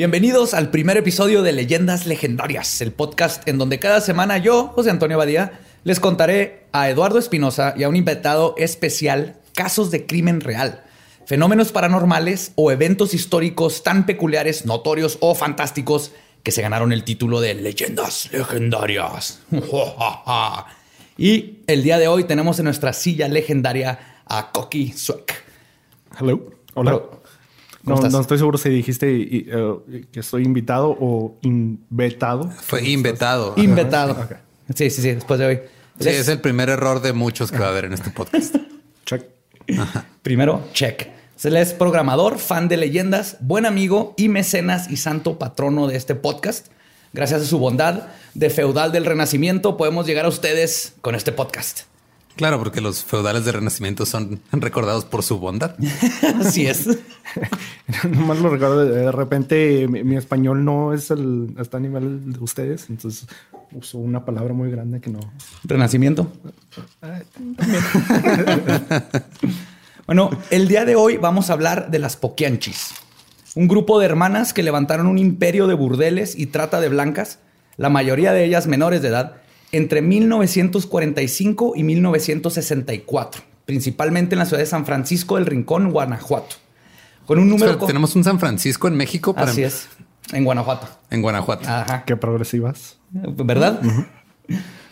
[0.00, 4.88] Bienvenidos al primer episodio de Leyendas Legendarias, el podcast en donde cada semana yo, José
[4.88, 10.40] Antonio Badía, les contaré a Eduardo Espinosa y a un invitado especial casos de crimen
[10.40, 10.84] real,
[11.26, 17.42] fenómenos paranormales o eventos históricos tan peculiares, notorios o fantásticos que se ganaron el título
[17.42, 19.42] de Leyendas Legendarias.
[21.18, 25.44] y el día de hoy tenemos en nuestra silla legendaria a Coqui Suek.
[26.18, 26.40] Hello.
[26.72, 26.90] Hola.
[26.90, 27.19] Hello.
[27.82, 28.12] No, ¿Cómo estás?
[28.12, 32.50] no estoy seguro si dijiste y, eh, que estoy invitado o invetado.
[32.50, 33.54] Fue inventado.
[33.56, 34.12] Inventado.
[34.12, 34.36] Ok.
[34.74, 35.60] Sí, sí, sí, después de hoy.
[35.98, 38.56] Sí, es el primer error de muchos que va a haber en este podcast.
[39.06, 39.24] Check.
[40.22, 41.08] Primero, check.
[41.42, 46.14] Él es programador, fan de leyendas, buen amigo y mecenas y santo patrono de este
[46.14, 46.66] podcast.
[47.12, 51.89] Gracias a su bondad de feudal del renacimiento podemos llegar a ustedes con este podcast.
[52.36, 55.76] Claro, porque los feudales de Renacimiento son recordados por su bondad.
[56.40, 56.86] Así es.
[58.08, 58.84] Nomás lo recuerdo.
[58.84, 62.88] De de repente mi, mi español no es el está a nivel de ustedes.
[62.88, 63.26] Entonces
[63.72, 65.20] uso una palabra muy grande que no.
[65.64, 66.30] Renacimiento.
[70.06, 72.94] bueno, el día de hoy vamos a hablar de las Poquianchis,
[73.54, 77.38] un grupo de hermanas que levantaron un imperio de burdeles y trata de blancas,
[77.76, 79.36] la mayoría de ellas menores de edad,
[79.72, 86.56] entre 1945 y 1964, principalmente en la ciudad de San Francisco del Rincón, Guanajuato.
[87.26, 87.72] Con un número...
[87.72, 89.88] Espera, Tenemos un San Francisco en México para Así es,
[90.32, 90.88] en Guanajuato.
[91.10, 91.68] en Guanajuato.
[91.68, 92.04] Ajá.
[92.04, 92.98] Qué progresivas.
[93.12, 93.80] ¿verdad?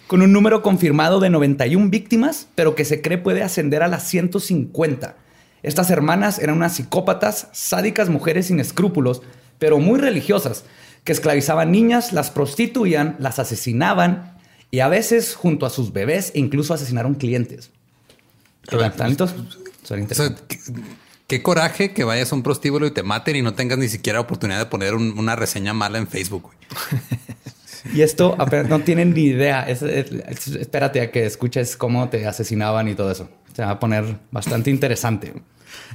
[0.06, 4.04] Con un número confirmado de 91 víctimas, pero que se cree puede ascender a las
[4.08, 5.16] 150.
[5.62, 9.22] Estas hermanas eran unas psicópatas, sádicas mujeres sin escrúpulos,
[9.58, 10.64] pero muy religiosas,
[11.04, 14.37] que esclavizaban niñas, las prostituían, las asesinaban
[14.70, 17.70] y a veces junto a sus bebés incluso asesinaron clientes.
[20.02, 20.42] Interesante.
[20.48, 20.58] qué,
[21.26, 24.20] qué coraje que vayas a un prostíbulo y te maten y no tengas ni siquiera
[24.20, 26.50] oportunidad de poner un- una reseña mala en Facebook.
[27.94, 29.62] Y esto apenas no tienen ni idea.
[29.62, 33.30] Es- es- es- espérate a que escuches cómo te asesinaban y todo eso.
[33.54, 35.32] Se va a poner bastante interesante.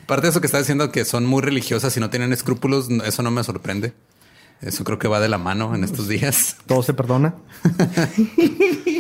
[0.04, 3.22] Aparte de eso que estás diciendo que son muy religiosas y no tienen escrúpulos, eso
[3.22, 3.94] no me sorprende.
[4.66, 6.58] Eso creo que va de la mano en estos días.
[6.68, 7.36] Todo se perdona.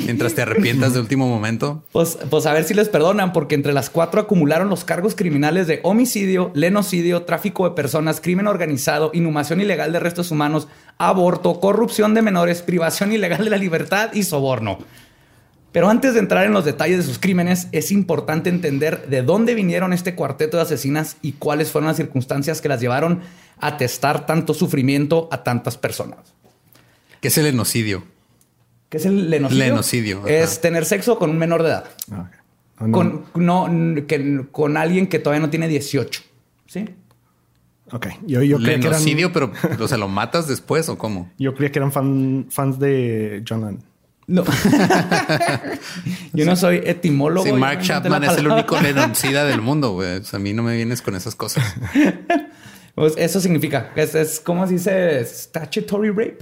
[0.05, 1.83] Mientras te arrepientas de último momento.
[1.91, 5.67] Pues, pues a ver si les perdonan, porque entre las cuatro acumularon los cargos criminales
[5.67, 12.13] de homicidio, lenocidio, tráfico de personas, crimen organizado, inhumación ilegal de restos humanos, aborto, corrupción
[12.13, 14.79] de menores, privación ilegal de la libertad y soborno.
[15.73, 19.55] Pero antes de entrar en los detalles de sus crímenes, es importante entender de dónde
[19.55, 23.19] vinieron este cuarteto de asesinas y cuáles fueron las circunstancias que las llevaron
[23.59, 26.19] a testar tanto sufrimiento a tantas personas.
[27.19, 28.03] ¿Qué es el enocidio?
[28.89, 29.63] ¿Qué es el lenocidio?
[29.65, 30.29] Lenocidio, ajá.
[30.29, 31.85] Es tener sexo con un menor de edad.
[32.11, 32.29] Ah,
[32.79, 32.91] no.
[32.91, 33.67] Con, no,
[34.07, 36.21] que, con alguien que todavía no tiene 18.
[36.67, 36.85] ¿Sí?
[37.91, 38.07] Ok.
[38.27, 41.31] Yo, yo creía que eran, Lenocidio, pero o sea, ¿lo matas después o cómo?
[41.39, 43.83] yo creía que eran fan- fans de John Lennon.
[44.27, 44.43] No.
[46.33, 47.45] yo no soy etimólogo.
[47.45, 50.17] Sí, yo Mark Chapman es el único lenoncida del mundo, güey.
[50.17, 51.63] O sea, a mí no me vienes con esas cosas.
[52.95, 53.91] Pues eso significa.
[53.95, 56.39] Es, es como se dice statutory rape.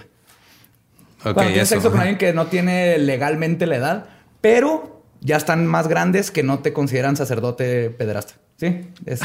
[1.23, 4.05] Ok, Cuando tienes eso, sexo con alguien que no tiene legalmente la edad,
[4.41, 8.40] pero ya están más grandes que no te consideran sacerdote pederasta.
[8.61, 9.21] Sí, es,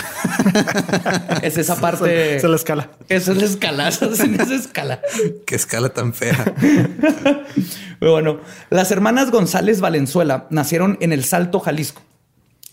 [1.43, 2.41] es esa parte.
[2.41, 2.89] Se la escala.
[3.11, 3.89] Esa es la escala.
[3.89, 5.03] Esa es esa escala.
[5.47, 6.55] Qué escala tan fea.
[8.01, 8.41] Pero bueno,
[8.71, 12.01] las hermanas González Valenzuela nacieron en El Salto, Jalisco.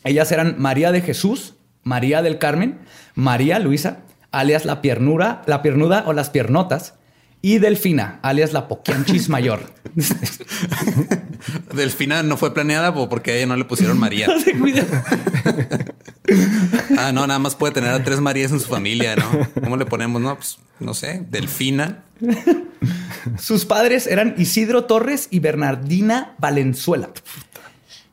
[0.05, 2.79] Ellas eran María de Jesús, María del Carmen,
[3.13, 3.97] María Luisa,
[4.31, 6.93] alias la piernura, la piernuda o las piernotas,
[7.45, 9.69] y Delfina, alias la Poquianchis Mayor.
[11.75, 14.27] Delfina no fue planeada porque a ella no le pusieron María.
[16.97, 19.25] Ah, no, nada más puede tener a tres Marías en su familia, ¿no?
[19.61, 20.21] ¿Cómo le ponemos?
[20.21, 22.05] No, pues no sé, Delfina.
[23.37, 27.09] Sus padres eran Isidro Torres y Bernardina Valenzuela.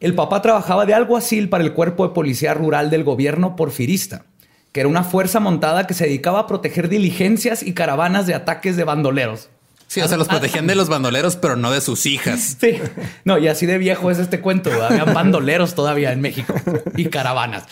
[0.00, 4.24] El papá trabajaba de alguacil para el cuerpo de policía rural del gobierno porfirista,
[4.72, 8.76] que era una fuerza montada que se dedicaba a proteger diligencias y caravanas de ataques
[8.76, 9.48] de bandoleros.
[9.88, 12.56] Sí, o sea, los protegían de los bandoleros, pero no de sus hijas.
[12.60, 12.78] Sí,
[13.24, 14.70] no, y así de viejo es este cuento.
[14.82, 16.54] Había bandoleros todavía en México
[16.96, 17.64] y caravanas.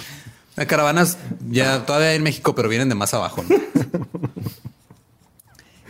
[0.56, 1.18] Las caravanas
[1.48, 3.44] ya todavía hay en México, pero vienen de más abajo.
[3.48, 3.56] ¿no?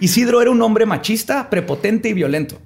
[0.00, 2.58] Isidro era un hombre machista, prepotente y violento.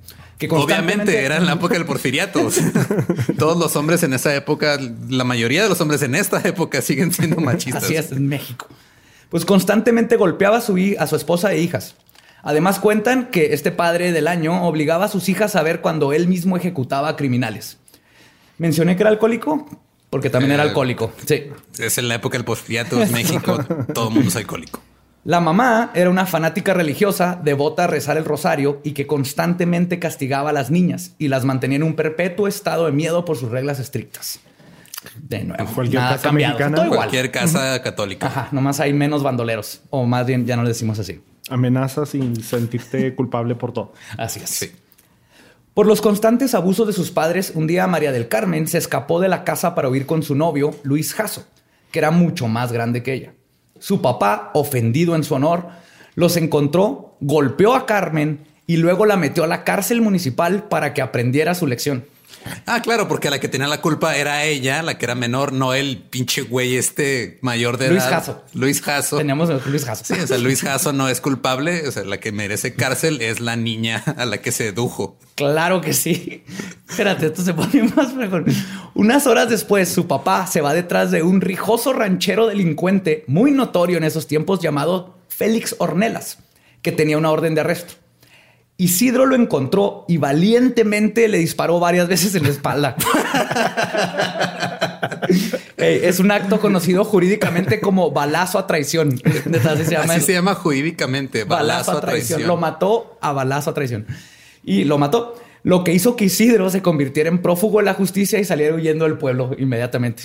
[0.42, 2.48] Que constantemente- Obviamente era en la época del porfiriato.
[3.38, 4.78] Todos los hombres en esa época,
[5.08, 7.84] la mayoría de los hombres en esta época siguen siendo machistas.
[7.84, 8.66] Así es, en México.
[9.30, 11.94] Pues constantemente golpeaba a su, hi- a su esposa e hijas.
[12.42, 16.26] Además cuentan que este padre del año obligaba a sus hijas a ver cuando él
[16.26, 17.78] mismo ejecutaba a criminales.
[18.58, 19.68] Mencioné que era alcohólico
[20.10, 21.12] porque también era Eh, alcohólico.
[21.24, 21.44] Sí.
[21.78, 23.64] Es en la época del porfiriato en México.
[23.94, 24.82] Todo el mundo es alcohólico.
[25.24, 30.50] La mamá era una fanática religiosa, devota a rezar el rosario y que constantemente castigaba
[30.50, 33.78] a las niñas y las mantenía en un perpetuo estado de miedo por sus reglas
[33.78, 34.40] estrictas.
[35.16, 36.54] De nuevo, Cualquier nada casa cambiado.
[36.54, 36.98] mexicana, Todo igual.
[36.98, 38.26] Cualquier casa católica.
[38.26, 39.82] Ajá, nomás hay menos bandoleros.
[39.90, 41.20] O más bien, ya no le decimos así.
[41.50, 43.92] Amenazas sin sentirte culpable por todo.
[44.16, 44.50] Así es.
[44.50, 44.72] Sí.
[45.74, 49.28] Por los constantes abusos de sus padres, un día María del Carmen se escapó de
[49.28, 51.46] la casa para huir con su novio, Luis Jasso,
[51.92, 53.34] que era mucho más grande que ella.
[53.82, 55.66] Su papá, ofendido en su honor,
[56.14, 61.02] los encontró, golpeó a Carmen y luego la metió a la cárcel municipal para que
[61.02, 62.04] aprendiera su lección.
[62.66, 65.74] Ah, claro, porque la que tenía la culpa era ella, la que era menor, no
[65.74, 68.10] el pinche güey este mayor de Luis edad.
[68.10, 68.44] Jasso.
[68.54, 69.18] Luis Jasso.
[69.18, 70.04] Teníamos a Luis Jasso.
[70.04, 71.86] Sí, o sea, Luis Jasso no es culpable.
[71.88, 75.18] O sea, la que merece cárcel es la niña a la que sedujo.
[75.34, 76.44] Claro que sí.
[76.88, 78.44] Espérate, esto se pone más mejor.
[78.94, 83.96] Unas horas después, su papá se va detrás de un rijoso ranchero delincuente muy notorio
[83.96, 86.38] en esos tiempos llamado Félix Ornelas,
[86.82, 87.94] que tenía una orden de arresto.
[88.78, 92.96] Isidro lo encontró y valientemente le disparó varias veces en la espalda.
[95.76, 99.20] Es un acto conocido jurídicamente como balazo a traición.
[99.24, 100.14] Así se llama.
[100.14, 101.44] Así se llama jurídicamente.
[101.44, 102.46] Balazo, a traición.
[102.46, 104.06] Lo mató a balazo a traición.
[104.62, 105.34] Y lo mató.
[105.64, 109.04] Lo que hizo que Isidro se convirtiera en prófugo de la justicia y saliera huyendo
[109.04, 110.24] del pueblo inmediatamente.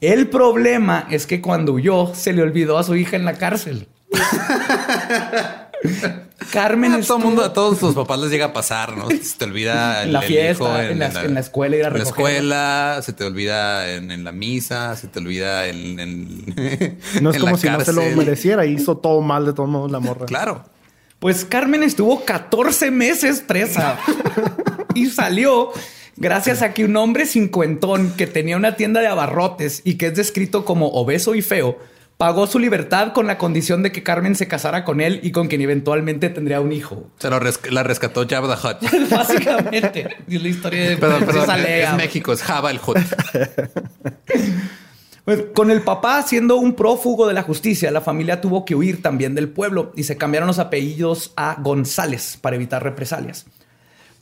[0.00, 3.88] El problema es que cuando huyó se le olvidó a su hija en la cárcel.
[6.52, 9.08] Carmen a todo estuvo- mundo, a todos los papás les llega a pasar, ¿no?
[9.10, 12.02] Se te olvida En la fiesta, en la- en la escuela ir a en la
[12.04, 17.36] escuela, se te olvida en, en la misa, se te olvida en, en- No es
[17.36, 18.64] en como la si no se lo mereciera.
[18.66, 20.26] Hizo todo mal de todos modos la morra.
[20.26, 20.64] Claro.
[21.18, 23.98] Pues Carmen estuvo 14 meses presa
[24.94, 25.72] y salió
[26.16, 30.14] gracias a que un hombre cincuentón que tenía una tienda de abarrotes y que es
[30.14, 31.76] descrito como obeso y feo,
[32.18, 35.46] pagó su libertad con la condición de que Carmen se casara con él y con
[35.48, 37.08] quien eventualmente tendría un hijo.
[37.18, 39.10] Se lo res- la rescató Jabba the Hutt.
[39.10, 41.24] Básicamente, es la historia de Perdón,
[41.66, 41.94] Es.
[41.94, 42.98] México, es Java el Hutt.
[45.24, 49.02] Pues, con el papá siendo un prófugo de la justicia, la familia tuvo que huir
[49.02, 53.44] también del pueblo y se cambiaron los apellidos a González para evitar represalias.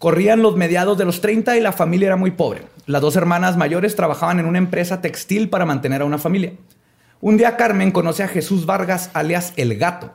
[0.00, 2.62] Corrían los mediados de los 30 y la familia era muy pobre.
[2.86, 6.54] Las dos hermanas mayores trabajaban en una empresa textil para mantener a una familia.
[7.20, 10.12] Un día Carmen conoce a Jesús Vargas, alias El Gato,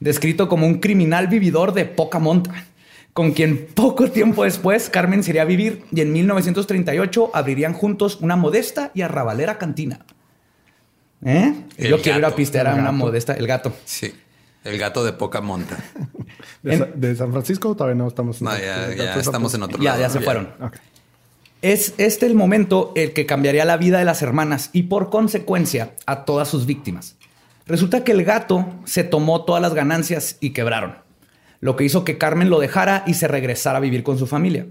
[0.00, 2.64] descrito como un criminal vividor de poca monta,
[3.12, 8.18] con quien poco tiempo después Carmen se iría a vivir y en 1938 abrirían juntos
[8.20, 10.00] una modesta y arrabalera cantina.
[11.24, 11.54] ¿Eh?
[11.76, 12.36] El Yo quiero ir a Gato.
[12.36, 12.92] pistear a una Gato.
[12.94, 13.72] modesta, El Gato.
[13.84, 14.14] Sí.
[14.62, 15.78] El gato de poca monta.
[16.62, 18.42] ¿De, Sa- de San Francisco todavía no estamos?
[18.42, 20.00] No, ya, ya estamos en otro Ya, lado.
[20.02, 20.50] ya se fueron.
[20.60, 20.76] Ok.
[21.62, 25.94] Es este el momento el que cambiaría la vida de las hermanas y por consecuencia
[26.06, 27.16] a todas sus víctimas.
[27.66, 30.96] Resulta que el gato se tomó todas las ganancias y quebraron,
[31.60, 34.68] lo que hizo que Carmen lo dejara y se regresara a vivir con su familia.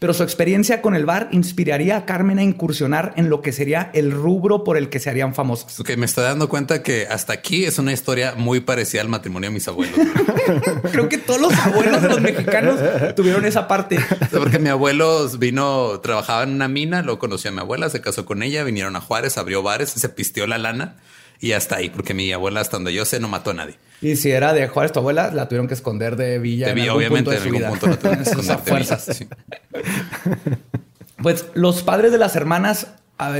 [0.00, 3.90] Pero su experiencia con el bar inspiraría a Carmen a incursionar en lo que sería
[3.92, 5.78] el rubro por el que se harían famosas.
[5.78, 9.50] Ok, me estoy dando cuenta que hasta aquí es una historia muy parecida al matrimonio
[9.50, 9.94] de mis abuelos.
[10.90, 12.80] Creo que todos los abuelos de los mexicanos
[13.14, 13.98] tuvieron esa parte.
[14.32, 18.24] Porque mi abuelo vino, trabajaba en una mina, luego conoció a mi abuela, se casó
[18.24, 20.96] con ella, vinieron a Juárez, abrió bares, se pisteó la lana
[21.40, 23.76] y hasta ahí, porque mi abuela, hasta donde yo sé, no mató a nadie.
[24.02, 26.66] Y si era de Juárez, tu abuela, la tuvieron que esconder de Villa.
[26.66, 28.64] De en Villa, algún obviamente, punto de en algún punto la tuvieron que Sus esconder
[28.64, 29.28] de Villa, sí.
[31.22, 32.94] Pues los padres de las hermanas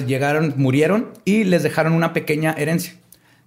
[0.07, 2.95] llegaron, murieron y les dejaron una pequeña herencia.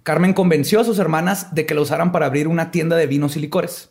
[0.02, 3.36] Carmen convenció a sus hermanas de que la usaran para abrir una tienda de vinos
[3.36, 3.90] y licores,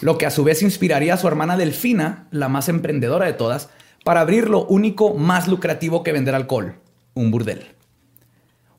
[0.00, 3.68] lo que a su vez inspiraría a su hermana Delfina, la más emprendedora de todas,
[4.04, 6.76] para abrir lo único más lucrativo que vender alcohol,
[7.14, 7.66] un burdel.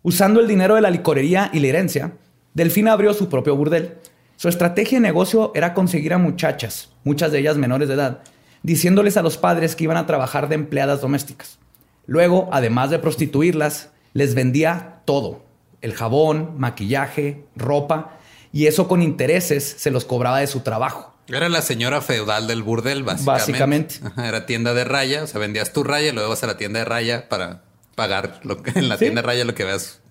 [0.01, 2.13] Usando el dinero de la licorería y la herencia,
[2.53, 3.98] Delfina abrió su propio burdel.
[4.36, 8.24] Su estrategia de negocio era conseguir a muchachas, muchas de ellas menores de edad,
[8.63, 11.60] diciéndoles a los padres que iban a trabajar de empleadas domésticas.
[12.08, 15.46] Luego, además de prostituirlas, les vendía todo.
[15.81, 18.17] El jabón, maquillaje, ropa,
[18.51, 21.13] y eso con intereses se los cobraba de su trabajo.
[21.27, 24.00] Era la señora feudal del burdel, básicamente.
[24.01, 24.27] Básicamente.
[24.27, 26.79] Era tienda de raya, o sea, vendías tu raya y luego vas a la tienda
[26.79, 27.62] de raya para
[27.96, 29.05] pagar lo que, en la Sí.
[29.05, 30.01] tienda de raya lo que veas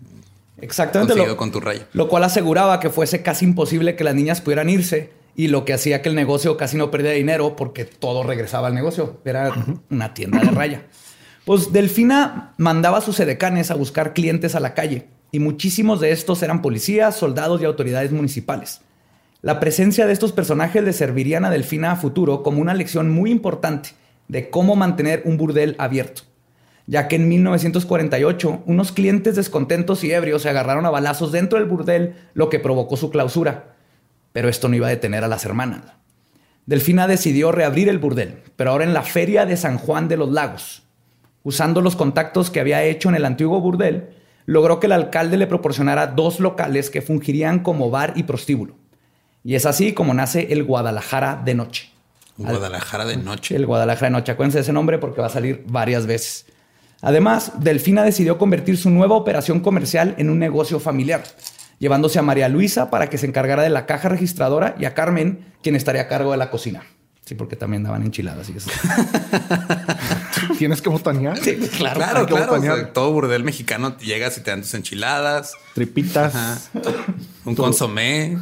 [0.63, 1.15] Exactamente.
[1.15, 1.87] Lo, con tu raya.
[1.93, 5.73] lo cual aseguraba que fuese casi imposible que las niñas pudieran irse y lo que
[5.73, 9.21] hacía que el negocio casi no perdiera dinero porque todo regresaba al negocio.
[9.25, 9.53] Era
[9.91, 10.87] una tienda de raya.
[11.45, 16.13] Pues Delfina mandaba a sus edecanes a buscar clientes a la calle y muchísimos de
[16.13, 18.83] estos eran policías, soldados y autoridades municipales.
[19.43, 23.31] La presencia de estos personajes le servirían a Delfina a futuro como una lección muy
[23.31, 23.91] importante
[24.29, 26.23] de cómo mantener un burdel abierto,
[26.91, 31.69] ya que en 1948 unos clientes descontentos y ebrios se agarraron a balazos dentro del
[31.69, 33.77] burdel, lo que provocó su clausura.
[34.33, 35.83] Pero esto no iba a detener a las hermanas.
[36.67, 40.33] Delfina decidió reabrir el burdel, pero ahora en la feria de San Juan de los
[40.33, 40.83] Lagos.
[41.45, 44.09] Usando los contactos que había hecho en el antiguo burdel,
[44.47, 48.75] logró que el alcalde le proporcionara dos locales que fungirían como bar y prostíbulo.
[49.45, 51.91] Y es así como nace el Guadalajara de noche.
[52.37, 53.55] Guadalajara de noche.
[53.55, 54.33] El Guadalajara de noche.
[54.33, 56.47] Acuérdense de ese nombre porque va a salir varias veces.
[57.03, 61.25] Además, Delfina decidió convertir su nueva operación comercial en un negocio familiar,
[61.79, 65.47] llevándose a María Luisa para que se encargara de la caja registradora y a Carmen,
[65.63, 66.83] quien estaría a cargo de la cocina.
[67.31, 68.69] Sí, porque también daban enchiladas y eso.
[70.59, 71.39] Tienes que botanear.
[71.39, 71.95] claro.
[71.95, 72.35] Claro, claro.
[72.35, 72.77] o botanear.
[72.77, 76.35] sea, todo burdel mexicano llegas y te dan tus enchiladas, Tripitas.
[76.35, 76.59] ajá,
[77.45, 78.37] un consomé.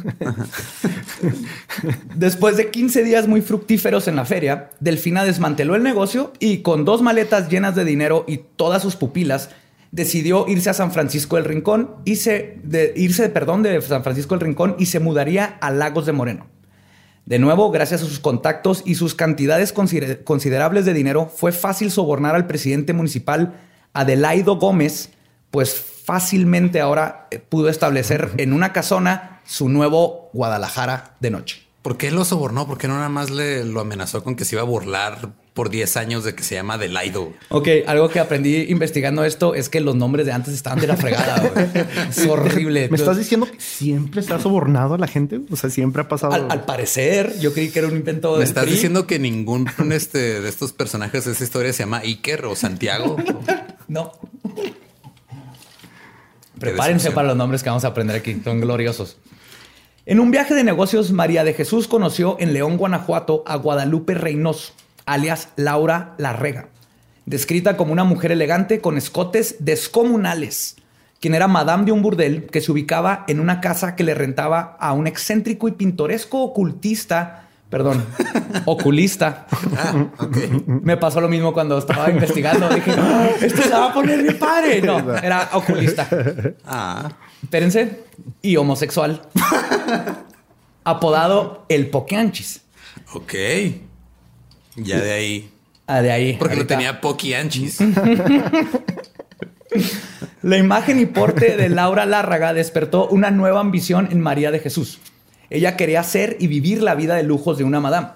[2.15, 6.83] Después de 15 días muy fructíferos en la feria, Delfina desmanteló el negocio y con
[6.83, 9.51] dos maletas llenas de dinero y todas sus pupilas,
[9.91, 14.33] decidió irse a San Francisco del Rincón y se, de, irse, perdón, de San Francisco
[14.33, 16.47] del Rincón y se mudaría a Lagos de Moreno.
[17.29, 21.91] De nuevo, gracias a sus contactos y sus cantidades consider- considerables de dinero, fue fácil
[21.91, 23.53] sobornar al presidente municipal
[23.93, 25.11] Adelaido Gómez,
[25.51, 31.68] pues fácilmente ahora eh, pudo establecer en una casona su nuevo Guadalajara de noche.
[31.81, 32.67] ¿Por qué lo sobornó?
[32.67, 35.69] ¿Por qué no nada más le lo amenazó con que se iba a burlar por
[35.69, 37.31] 10 años de que se llama Delaido?
[37.47, 40.97] Ok, algo que aprendí investigando esto es que los nombres de antes estaban de la
[40.97, 41.51] fregada.
[42.09, 42.89] Es horrible.
[42.89, 45.39] ¿Me estás diciendo que siempre se ha sobornado a la gente?
[45.49, 46.33] O sea, siempre ha pasado.
[46.33, 48.73] Al, al parecer, yo creí que era un invento ¿Me del estás PRI.
[48.73, 53.15] diciendo que ningún este, de estos personajes de esa historia se llama Iker o Santiago?
[53.87, 54.11] No.
[56.59, 58.39] Prepárense para los nombres que vamos a aprender aquí.
[58.43, 59.17] Son gloriosos.
[60.09, 64.73] En un viaje de negocios, María de Jesús conoció en León, Guanajuato, a Guadalupe Reynoso,
[65.05, 66.69] alias Laura Larrega,
[67.27, 70.77] descrita como una mujer elegante con escotes descomunales,
[71.19, 74.77] quien era madame de un burdel que se ubicaba en una casa que le rentaba
[74.79, 78.03] a un excéntrico y pintoresco ocultista, perdón,
[78.65, 79.45] oculista.
[79.77, 80.07] Ah.
[80.65, 82.67] Me pasó lo mismo cuando estaba investigando.
[82.69, 84.81] Dije, "Ah, esto se va a poner bien padre.
[84.81, 86.07] No, era oculista.
[86.65, 87.11] Ah,
[87.43, 88.03] Espérense.
[88.41, 89.21] Y homosexual.
[90.83, 92.61] Apodado el Pokeanchis.
[93.13, 93.33] ok.
[94.75, 95.49] Ya de ahí.
[95.87, 96.35] Ah, de ahí.
[96.37, 96.75] Porque lo ahorita.
[96.75, 97.79] tenía Poki Anchis.
[100.41, 104.99] La imagen y porte de Laura Lárraga despertó una nueva ambición en María de Jesús.
[105.49, 108.09] Ella quería ser y vivir la vida de lujos de una madame.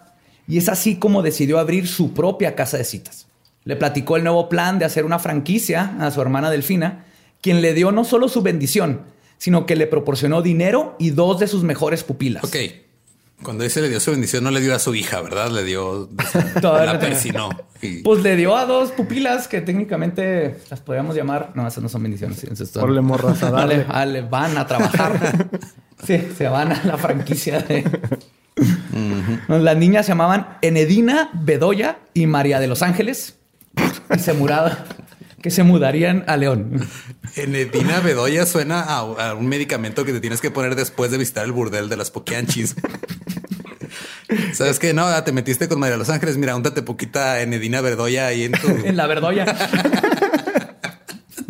[0.48, 3.28] Y es así como decidió abrir su propia casa de citas.
[3.66, 7.06] Le platicó el nuevo plan de hacer una franquicia a su hermana Delfina,
[7.42, 9.02] quien le dio no solo su bendición,
[9.44, 12.46] sino que le proporcionó dinero y dos de sus mejores pupilas.
[12.46, 12.56] Ok.
[13.44, 15.52] Cuando dice le dio su bendición, no le dio a su hija, ¿verdad?
[15.52, 16.08] Le dio.
[16.62, 17.50] Todavía la persinó.
[17.82, 21.52] Y- Pues le dio a dos pupilas que técnicamente las podríamos llamar.
[21.56, 22.42] No, esas no son bendiciones.
[22.42, 23.80] esas son- morras, a darle.
[23.80, 25.50] Dale, dale, van a trabajar.
[26.08, 27.84] sí, se van a la franquicia de.
[29.50, 33.36] No, Las niñas se llamaban Enedina Bedoya y María de los Ángeles
[34.16, 34.86] y se muraba,
[35.44, 36.88] que se mudarían a León.
[37.36, 41.44] Enedina Bedoya suena a, a un medicamento que te tienes que poner después de visitar
[41.44, 42.76] el burdel de las Poquianchis.
[44.54, 44.94] ¿Sabes qué?
[44.94, 46.38] No, te metiste con María Los Ángeles.
[46.38, 48.68] Mira, úntate poquita Enedina Bedoya ahí en tu...
[48.86, 49.46] En la Verdoya.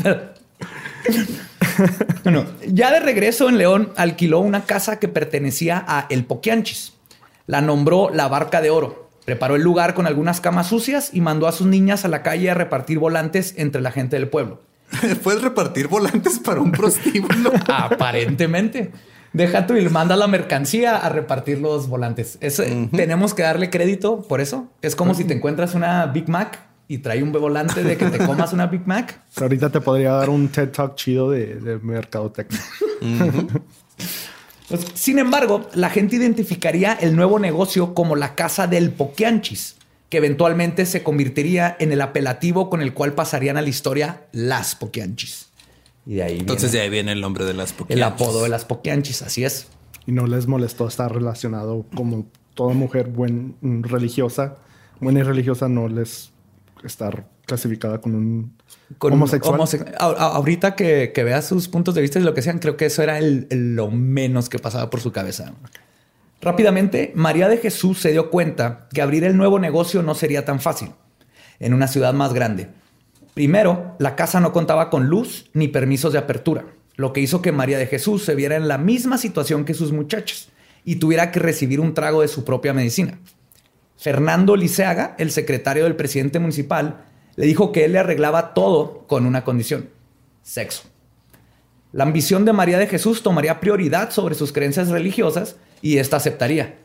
[2.24, 6.94] bueno, ya de regreso en León, alquiló una casa que pertenecía a El Poquianchis.
[7.46, 9.03] La nombró la Barca de Oro.
[9.26, 12.50] Preparó el lugar con algunas camas sucias y mandó a sus niñas a la calle
[12.52, 14.62] a repartir volantes entre la gente del pueblo.
[15.24, 17.52] Puedes repartir volantes para un prostíbulo.
[17.68, 18.92] Aparentemente.
[19.32, 22.38] Deja tú y manda la mercancía a repartir los volantes.
[22.40, 24.68] Eso, Tenemos que darle crédito por eso.
[24.84, 28.18] Es como si te encuentras una Big Mac y trae un volante de que te
[28.26, 29.20] comas una Big Mac.
[29.42, 32.62] Ahorita te podría dar un TED Talk chido de, de mercadotecnia.
[34.74, 39.76] Pues, sin embargo, la gente identificaría el nuevo negocio como la casa del Poquianchis,
[40.10, 44.74] que eventualmente se convertiría en el apelativo con el cual pasarían a la historia las
[44.74, 45.52] Poquianchis.
[46.08, 48.04] Y de ahí Entonces de viene ahí viene el nombre de las el Poquianchis.
[48.04, 49.68] apodo de las Poquianchis, así es.
[50.08, 52.26] Y no les molestó estar relacionado como
[52.56, 54.56] toda mujer buen, religiosa.
[55.00, 56.32] Buena y religiosa no les
[56.84, 58.58] estar clasificada con un
[58.98, 59.60] Con homosexual.
[59.60, 62.86] homose- ahorita que, que veas sus puntos de vista y lo que sean, creo que
[62.86, 65.54] eso era el- el- lo menos que pasaba por su cabeza.
[66.42, 70.60] Rápidamente, María de Jesús se dio cuenta que abrir el nuevo negocio no sería tan
[70.60, 70.92] fácil
[71.60, 72.70] en una ciudad más grande.
[73.34, 77.52] Primero, la casa no contaba con luz ni permisos de apertura, lo que hizo que
[77.52, 80.50] María de Jesús se viera en la misma situación que sus muchachas
[80.84, 83.18] y tuviera que recibir un trago de su propia medicina.
[83.98, 89.26] Fernando Liceaga, el secretario del presidente municipal, le dijo que él le arreglaba todo con
[89.26, 89.90] una condición,
[90.42, 90.84] sexo.
[91.92, 96.80] La ambición de María de Jesús tomaría prioridad sobre sus creencias religiosas y ésta aceptaría.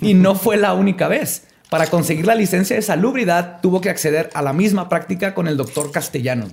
[0.00, 1.48] Y no fue la única vez.
[1.68, 5.56] Para conseguir la licencia de salubridad tuvo que acceder a la misma práctica con el
[5.56, 6.48] doctor Castellano.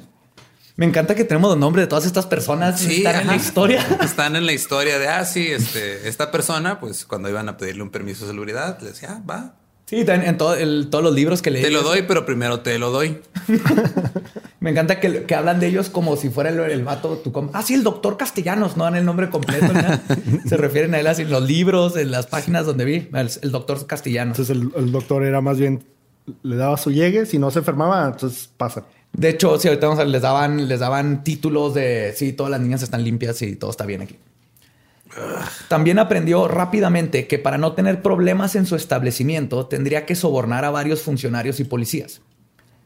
[0.75, 3.85] Me encanta que tenemos los nombres de todas estas personas que están en la historia.
[4.01, 7.81] Están en la historia de, ah, sí, este, esta persona, pues cuando iban a pedirle
[7.81, 9.55] un permiso de salubridad, le decía, ah, va,
[9.89, 11.63] Sí, en, en todo el- todos los libros que leí.
[11.63, 13.19] te lo doy, pero primero te lo doy.
[14.59, 17.17] Me encanta que, que hablan de ellos como si fuera el, el vato.
[17.23, 19.67] Tu com- ah, sí, el doctor Castellanos, no dan el nombre completo.
[20.45, 23.07] Se refieren a él así en los libros, en las páginas donde vi.
[23.13, 24.37] El, el doctor Castellanos.
[24.37, 25.83] Entonces el, el doctor era más bien,
[26.43, 28.83] le daba su llegue, si no se enfermaba, entonces pasa.
[29.13, 32.59] De hecho, sí, ahorita vamos a- les daban, les daban títulos de sí, todas las
[32.59, 34.17] niñas están limpias y todo está bien aquí.
[35.67, 40.69] También aprendió rápidamente que para no tener problemas en su establecimiento tendría que sobornar a
[40.69, 42.21] varios funcionarios y policías.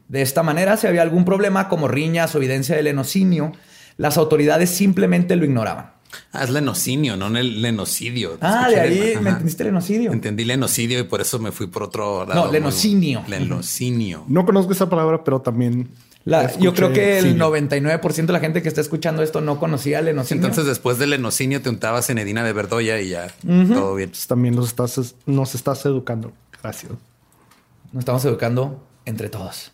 [0.08, 3.52] De esta manera, si había algún problema como riñas o evidencia de lenocinio,
[3.96, 5.92] las autoridades simplemente lo ignoraban.
[6.32, 8.36] Ah, es lenocinio, no el lenocidio.
[8.42, 10.12] Ah, de ahí me entendiste el genocidio.
[10.12, 12.44] Entendí lenocidio y por eso me fui por otro lado.
[12.44, 13.24] muy- lenocinio.
[13.26, 14.24] Lenocinio.
[14.28, 15.88] No conozco esa palabra, pero también...
[16.24, 17.50] La- escuché yo creo que el cidio.
[17.50, 20.44] 99% de la gente que está escuchando esto no conocía el lenocinio.
[20.44, 24.08] Entonces, después del lenocinio, te untabas en Edina de Verdoya y ya todo bien.
[24.08, 26.32] Entonces, también los estás, nos estás educando.
[26.62, 26.92] Gracias.
[27.92, 29.72] Nos estamos educando entre todos.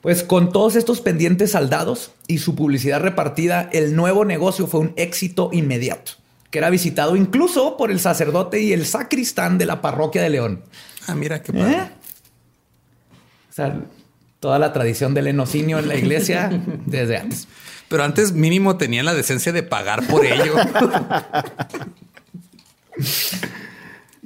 [0.00, 4.94] Pues con todos estos pendientes saldados y su publicidad repartida, el nuevo negocio fue un
[4.96, 6.12] éxito inmediato,
[6.50, 10.62] que era visitado incluso por el sacerdote y el sacristán de la parroquia de León.
[11.06, 11.72] Ah, mira qué padre.
[11.76, 11.90] ¿Eh?
[13.50, 13.78] O sea,
[14.40, 16.50] toda la tradición del enocinio en la iglesia
[16.86, 17.46] desde antes.
[17.88, 20.54] Pero antes mínimo tenían la decencia de pagar por ello.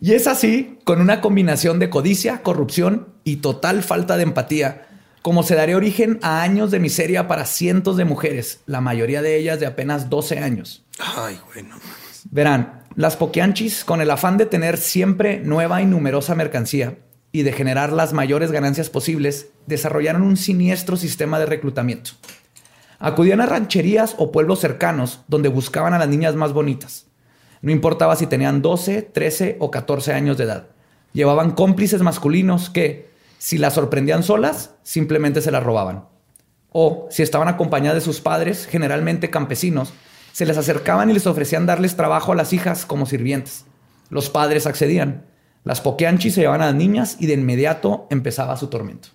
[0.01, 4.87] Y es así, con una combinación de codicia, corrupción y total falta de empatía,
[5.23, 9.39] como se daría origen a años de miseria para cientos de mujeres, la mayoría de
[9.39, 10.85] ellas de apenas 12 años.
[10.99, 11.77] Ay, bueno.
[12.31, 16.99] Verán, las poquianchis, con el afán de tener siempre nueva y numerosa mercancía
[17.35, 22.13] y de generar las mayores ganancias posibles, desarrollaron un siniestro sistema de reclutamiento.
[23.01, 27.07] Acudían a rancherías o pueblos cercanos donde buscaban a las niñas más bonitas.
[27.61, 30.69] No importaba si tenían 12, 13 o 14 años de edad.
[31.13, 36.05] Llevaban cómplices masculinos que, si las sorprendían solas, simplemente se las robaban.
[36.71, 39.93] O, si estaban acompañadas de sus padres, generalmente campesinos,
[40.31, 43.65] se les acercaban y les ofrecían darles trabajo a las hijas como sirvientes.
[44.09, 45.34] Los padres accedían.
[45.65, 49.09] Las poquianchis se llevaban a las niñas y de inmediato empezaba su tormento.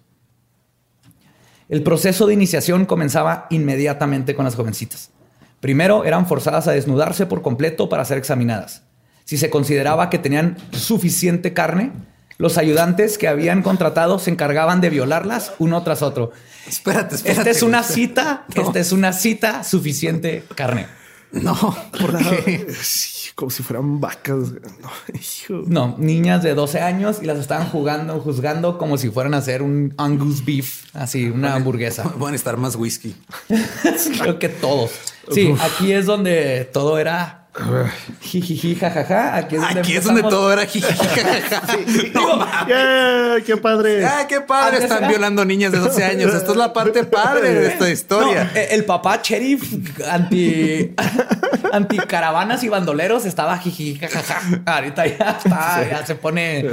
[1.70, 5.12] El proceso de iniciación comenzaba inmediatamente con las jovencitas.
[5.60, 8.84] Primero eran forzadas a desnudarse por completo para ser examinadas.
[9.26, 11.92] Si se consideraba que tenían suficiente carne,
[12.40, 16.32] los ayudantes que habían contratado se encargaban de violarlas uno tras otro.
[16.68, 17.42] Espérate, espérate.
[17.42, 18.64] Esta es una cita, No.
[18.64, 20.88] esta es una cita suficiente carne.
[21.32, 21.56] No,
[22.00, 22.68] ¿por qué?
[22.82, 24.52] Sí, como si fueran vacas.
[24.82, 25.63] No, hijo.
[25.68, 29.62] No, niñas de 12 años y las estaban jugando, juzgando como si fueran a hacer
[29.62, 32.12] un Angus beef, así, una hamburguesa.
[32.18, 33.15] Van a estar más whisky.
[34.20, 34.92] Creo que todos.
[35.32, 37.48] Sí, aquí es donde todo era
[38.22, 39.36] jijiji, jajaja.
[39.36, 40.63] Aquí es donde, Aquí es donde todo era.
[42.13, 42.67] No mames.
[42.67, 43.36] ¡Yeah!
[43.45, 44.06] ¡Qué padre!
[44.06, 44.80] Ah, qué padre.
[44.80, 46.34] Están era- violando niñas de 12 años.
[46.34, 48.45] Esto es la parte padre de esta historia.
[48.45, 49.63] No, eh, el papá sheriff
[50.10, 50.93] anti,
[51.72, 54.41] anti caravanas y bandoleros estaba jiji, jajaja.
[54.65, 56.65] Ahorita ya está, ya se pone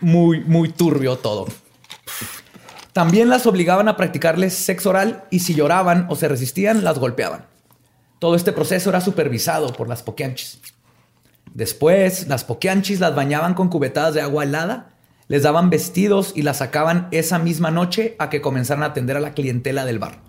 [0.00, 1.46] muy, muy turbio todo.
[2.92, 7.46] También las obligaban a practicarles sexo oral y si lloraban o se resistían, las golpeaban.
[8.22, 10.60] Todo este proceso era supervisado por las poquianchis.
[11.54, 14.90] Después, las poquianchis las bañaban con cubetadas de agua helada,
[15.26, 19.20] les daban vestidos y las sacaban esa misma noche a que comenzaran a atender a
[19.20, 20.20] la clientela del bar.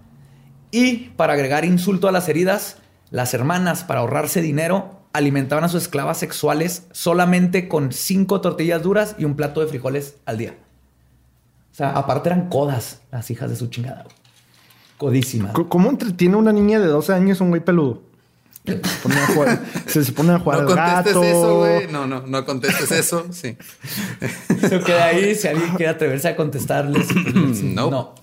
[0.72, 2.78] Y para agregar insulto a las heridas,
[3.12, 9.14] las hermanas, para ahorrarse dinero, alimentaban a sus esclavas sexuales solamente con cinco tortillas duras
[9.20, 10.56] y un plato de frijoles al día.
[11.72, 14.08] O sea, aparte eran codas las hijas de su chingada.
[15.70, 18.02] ¿Cómo entretiene una niña de 12 años un güey peludo?
[18.66, 21.24] Se, pone a jugar, se, se pone a jugar No al contestes gato.
[21.24, 21.88] eso, güey.
[21.92, 23.26] No, no, no contestes eso.
[23.32, 23.58] Sí.
[24.62, 25.36] Se queda ahí.
[25.36, 27.08] Si alguien quiere atreverse a contestarles,
[27.64, 27.90] No.
[27.92, 28.16] no.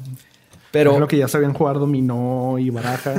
[0.71, 3.14] Pero lo que ya sabían jugar dominó y baraja.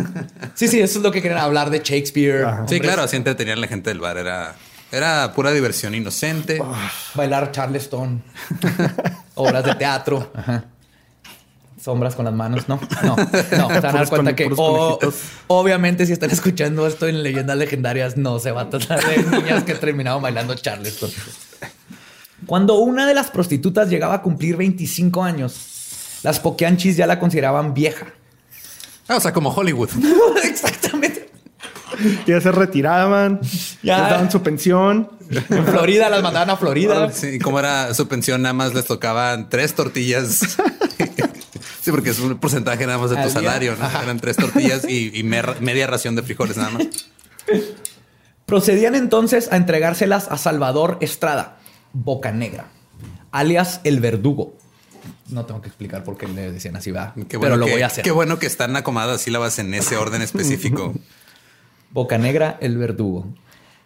[0.56, 2.46] sí, sí, eso es lo que querían hablar de Shakespeare.
[2.46, 2.66] Ajá.
[2.68, 4.18] Sí, claro, así entretenían a la gente del bar.
[4.18, 4.56] Era,
[4.92, 6.64] era pura diversión inocente.
[7.14, 8.24] Bailar Charleston.
[9.36, 10.32] obras de teatro.
[10.34, 10.64] Ajá.
[11.82, 12.68] Sombras con las manos.
[12.70, 13.28] No, no, no.
[13.42, 14.50] Se van a dar cuenta que
[15.48, 19.64] obviamente si están escuchando esto en leyendas legendarias, no se va a tratar de niñas
[19.64, 21.10] que terminaron bailando Charleston.
[22.46, 27.74] Cuando una de las prostitutas llegaba a cumplir 25 años, las pokeanchis ya la consideraban
[27.74, 28.08] vieja.
[29.08, 29.90] Ah, o sea, como Hollywood.
[30.44, 31.30] Exactamente.
[32.26, 33.40] Ya se retiraban,
[33.84, 34.00] Ya.
[34.02, 35.10] les daban su pensión.
[35.50, 37.12] En Florida las mandaban a Florida.
[37.12, 40.58] Sí, como era su pensión, nada más les tocaban tres tortillas.
[41.82, 43.32] Sí, porque es un porcentaje nada más de tu día.
[43.32, 43.90] salario, ¿no?
[43.90, 46.88] Eran tres tortillas y, y mer- media ración de frijoles nada más.
[48.46, 51.58] Procedían entonces a entregárselas a Salvador Estrada,
[51.94, 52.66] Boca Negra,
[53.32, 54.58] alias el verdugo.
[55.30, 57.14] No tengo que explicar por qué le decían así, va.
[57.30, 58.04] Pero lo que, voy a hacer.
[58.04, 60.94] Qué bueno que están acomodadas sílabas en ese orden específico.
[61.92, 63.26] Boca Negra, el verdugo.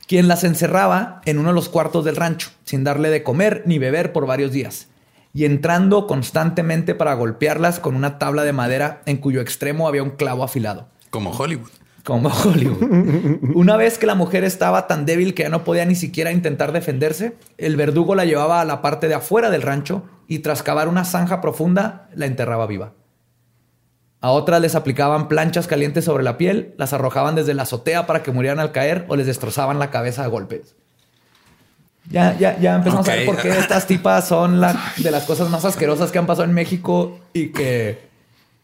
[0.08, 3.79] Quien las encerraba en uno de los cuartos del rancho, sin darle de comer ni
[3.79, 4.88] beber por varios días,
[5.35, 10.11] y entrando constantemente para golpearlas con una tabla de madera en cuyo extremo había un
[10.11, 10.87] clavo afilado.
[11.09, 11.71] Como Hollywood.
[12.05, 13.39] Como Hollywood.
[13.53, 16.71] Una vez que la mujer estaba tan débil que ya no podía ni siquiera intentar
[16.71, 20.87] defenderse, el verdugo la llevaba a la parte de afuera del rancho y tras cavar
[20.87, 22.93] una zanja profunda la enterraba viva.
[24.21, 28.23] A otras les aplicaban planchas calientes sobre la piel, las arrojaban desde la azotea para
[28.23, 30.77] que murieran al caer o les destrozaban la cabeza a golpes.
[32.09, 35.49] Ya, ya, ya empezamos a ver por qué estas tipas son la- de las cosas
[35.49, 37.99] más asquerosas que han pasado en México y que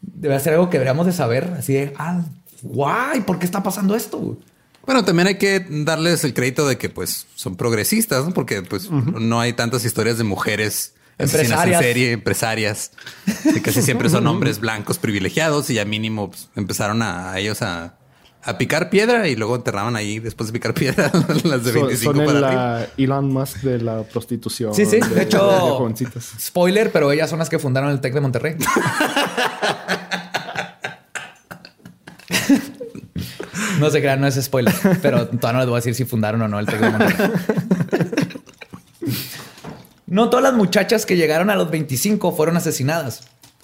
[0.02, 1.52] debe ser algo que deberíamos de saber.
[1.58, 2.22] Así de, ah,
[2.62, 4.38] guay, ¿por qué está pasando esto?
[4.86, 8.32] Bueno, también hay que darles el crédito de que pues son progresistas, ¿no?
[8.34, 11.82] porque pues no hay tantas historias de mujeres asesinas en Empresarias.
[11.82, 12.92] serie, empresarias,
[13.54, 17.62] que casi siempre son hombres blancos privilegiados y ya mínimo pues, empezaron a, a ellos
[17.62, 17.96] a,
[18.44, 21.12] a picar piedra y luego enterraban ahí después de picar piedra
[21.44, 22.80] las de Son, 25 son para el arriba.
[22.82, 24.74] ah, Elon Musk de la prostitución.
[24.74, 25.00] Sí, sí.
[25.00, 25.40] De hecho,
[25.78, 26.34] jovencitas.
[26.40, 28.56] spoiler, pero ellas son las que fundaron el TEC de Monterrey.
[33.80, 36.42] no se crean, no es spoiler, pero todavía no les voy a decir si fundaron
[36.42, 37.32] o no el TEC de Monterrey.
[40.08, 43.22] No todas las muchachas que llegaron a los 25 fueron asesinadas.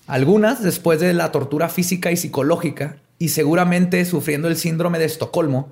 [0.08, 5.72] Algunas después de la tortura física y psicológica y seguramente sufriendo el síndrome de Estocolmo,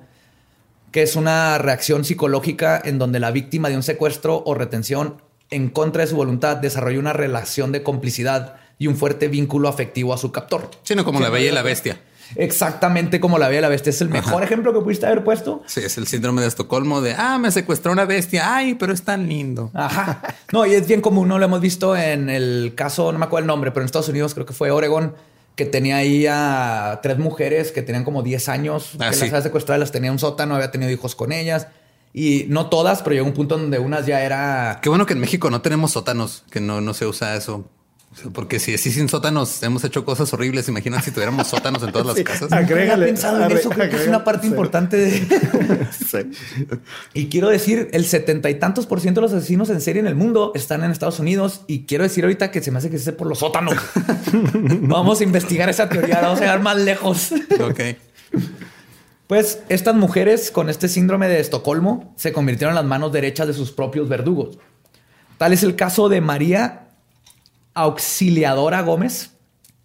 [0.92, 5.68] que es una reacción psicológica en donde la víctima de un secuestro o retención en
[5.68, 10.18] contra de su voluntad desarrolla una relación de complicidad y un fuerte vínculo afectivo a
[10.18, 10.70] su captor.
[10.82, 11.98] Sino como la bella y la bestia.
[12.34, 13.90] Exactamente como la Bella y la Bestia.
[13.90, 15.62] Es el mejor ejemplo que pudiste haber puesto.
[15.66, 18.56] Sí, es el síndrome de Estocolmo de, ah, me secuestró una bestia.
[18.56, 19.70] Ay, pero es tan lindo.
[19.74, 20.22] Ajá.
[20.52, 21.38] No, y es bien común, ¿no?
[21.38, 24.34] Lo hemos visto en el caso, no me acuerdo el nombre, pero en Estados Unidos
[24.34, 25.14] creo que fue Oregon,
[25.56, 29.20] que tenía ahí a tres mujeres que tenían como 10 años, Ah, que sí.
[29.22, 31.66] las había secuestrado, las tenía en un sótano, había tenido hijos con ellas.
[32.12, 34.78] Y no todas, pero llegó un punto donde unas ya era...
[34.82, 37.68] Qué bueno que en México no tenemos sótanos, que no, no se usa eso.
[38.32, 42.06] Porque si así sin sótanos hemos hecho cosas horribles, imagínate si tuviéramos sótanos en todas
[42.06, 42.24] las Sí.
[42.24, 42.50] casas.
[42.52, 44.48] Agrégale, pensado en eso, creo que es una parte sí.
[44.48, 45.86] importante de...
[45.92, 46.18] Sí.
[47.14, 50.06] Y quiero decir, el setenta y tantos por ciento de los asesinos en serie en
[50.06, 51.60] el mundo están en Estados Unidos.
[51.66, 53.74] Y quiero decir ahorita que se me hace que es por los sótanos.
[54.80, 57.32] vamos a investigar esa teoría, vamos a llegar más lejos.
[57.60, 57.80] Ok.
[59.26, 63.54] Pues estas mujeres con este síndrome de Estocolmo se convirtieron en las manos derechas de
[63.54, 64.58] sus propios verdugos.
[65.36, 66.85] Tal es el caso de María
[67.76, 69.30] Auxiliadora Gómez,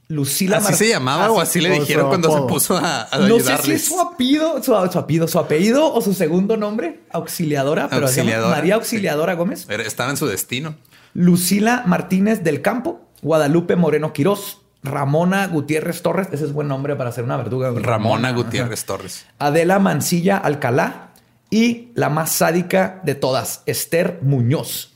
[0.08, 3.40] Lucila ¿Así Mar- se llamaba o así le dijeron cuando se puso a, a No
[3.40, 7.88] sé si es su apellido, su, su apellido, su apellido o su segundo nombre, Auxiliadora,
[7.90, 8.80] pero Auxiliadora, María sí.
[8.80, 9.66] Auxiliadora Gómez.
[9.70, 10.76] Era- Estaba en su destino.
[11.14, 17.12] Lucila Martínez del Campo, Guadalupe Moreno Quirós, Ramona Gutiérrez Torres, ese es buen nombre para
[17.12, 17.72] ser una verduga.
[17.76, 18.38] Ramona ajá.
[18.38, 19.26] Gutiérrez Torres.
[19.40, 21.12] Adela Mancilla Alcalá
[21.50, 24.91] y la más sádica de todas, Esther Muñoz,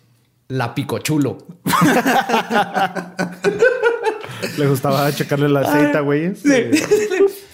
[0.47, 1.37] la picochulo.
[4.57, 6.33] Le gustaba checarle la aceita, güey.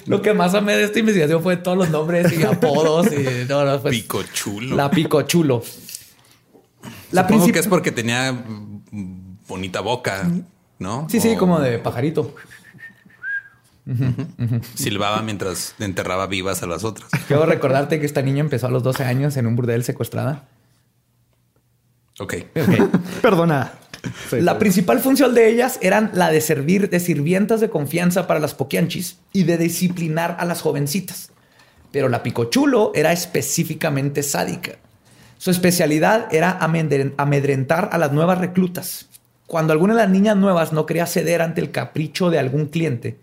[0.07, 3.63] Lo que más amé de esta investigación fue todos los nombres y apodos y no,
[3.63, 4.75] no, pues, Pico chulo.
[4.75, 5.63] la picochulo.
[7.11, 8.35] La Supongo que es porque tenía
[9.47, 10.29] bonita boca,
[10.79, 11.07] ¿no?
[11.09, 12.35] Sí, sí, como de pajarito.
[14.75, 17.09] silbaba mientras enterraba vivas a las otras.
[17.27, 20.45] Quiero recordarte que esta niña empezó a los 12 años en un burdel secuestrada.
[22.21, 22.35] Ok.
[23.21, 23.73] Perdona.
[24.29, 28.39] Sí, La principal función de ellas eran la de servir de sirvientas de confianza para
[28.39, 31.31] las poquianchis y de disciplinar a las jovencitas.
[31.91, 34.73] Pero la picochulo era específicamente sádica.
[35.37, 39.07] Su especialidad era amedren- amedrentar a las nuevas reclutas.
[39.45, 43.17] Cuando alguna de las niñas nuevas no quería ceder ante el capricho de algún cliente,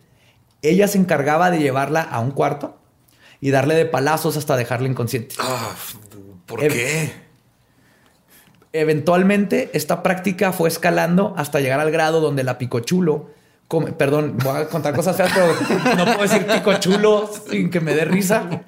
[0.63, 2.79] ella se encargaba de llevarla a un cuarto
[3.41, 5.37] y darle de palazos hasta dejarla inconsciente.
[5.39, 5.71] Ah,
[6.47, 7.13] ¿Por qué?
[8.73, 13.31] Eventualmente, esta práctica fue escalando hasta llegar al grado donde la picochulo,
[13.67, 17.95] come- perdón, voy a contar cosas feas, pero no puedo decir picochulo sin que me
[17.95, 18.63] dé risa.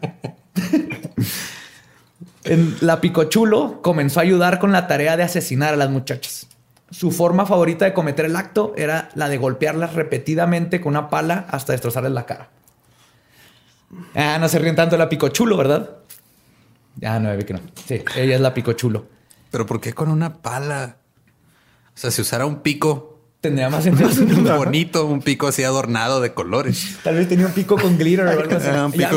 [2.45, 6.47] En- la picochulo comenzó a ayudar con la tarea de asesinar a las muchachas.
[6.91, 11.47] Su forma favorita de cometer el acto era la de golpearlas repetidamente con una pala
[11.51, 12.49] hasta destrozarles la cara.
[14.15, 15.91] Ah, no se ríen tanto de la picochulo, ¿verdad?
[17.05, 17.61] Ah, no, vi que no.
[17.87, 19.07] Sí, ella es la picochulo.
[19.51, 20.97] Pero ¿por qué con una pala?
[21.89, 23.09] O sea, si usara un pico
[23.41, 23.85] Tendría más
[24.15, 24.57] sentido.
[24.59, 26.99] bonito, un pico así adornado de colores.
[27.03, 28.69] Tal vez tenía un pico con glitter o algo así.
[28.71, 29.09] Ah, un ¿Ya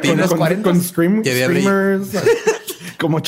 [0.00, 0.62] pico con los con, 40?
[0.70, 1.22] con brillo.
[1.22, 2.08] streamers,
[2.98, 3.18] como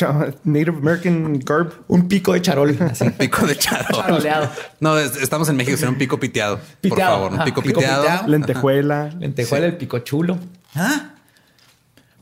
[0.45, 1.73] Native American garb.
[1.89, 2.75] Un pico de charol.
[2.81, 3.05] Así.
[3.05, 3.87] Un pico de charol.
[4.03, 4.51] Charoleado.
[4.81, 6.57] No, es- estamos en México, será un pico piteado.
[6.57, 8.03] Por Piteado, favor, un ajá, pico, pico piteado.
[8.03, 8.29] piteado.
[8.29, 10.39] Lentejuela, Lentejuela, el pico chulo.
[10.75, 11.17] Ah,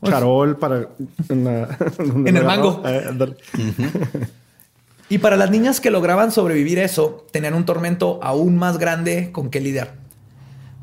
[0.03, 0.87] charol para
[1.29, 1.77] en, la-
[2.25, 2.81] En el mango.
[2.85, 3.33] Eh.
[5.09, 9.49] Y para las niñas que lograban sobrevivir eso, tenían un tormento aún más grande con
[9.49, 9.95] que lidiar.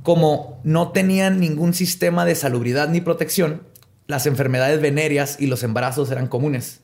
[0.03, 3.63] Como no tenían ningún sistema de salubridad ni protección,
[4.07, 6.81] las enfermedades venéreas y los embarazos eran comunes.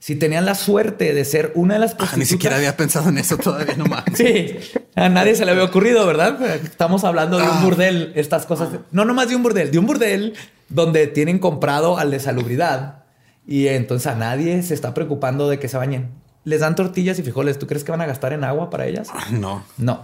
[0.00, 2.18] Si tenían la suerte de ser una de las ah, prostitutas...
[2.18, 4.02] ni siquiera había pensado en eso todavía nomás.
[4.14, 4.56] Sí,
[4.96, 6.40] a nadie se le había ocurrido, ¿verdad?
[6.56, 7.60] Estamos hablando de un Ah.
[7.62, 8.70] burdel, estas cosas.
[8.90, 10.34] No nomás de un burdel, de un burdel
[10.72, 13.04] donde tienen comprado al de salubridad
[13.46, 16.10] y entonces a nadie se está preocupando de que se bañen.
[16.44, 17.58] Les dan tortillas y frijoles.
[17.58, 19.08] ¿Tú crees que van a gastar en agua para ellas?
[19.30, 19.64] No.
[19.76, 20.02] No.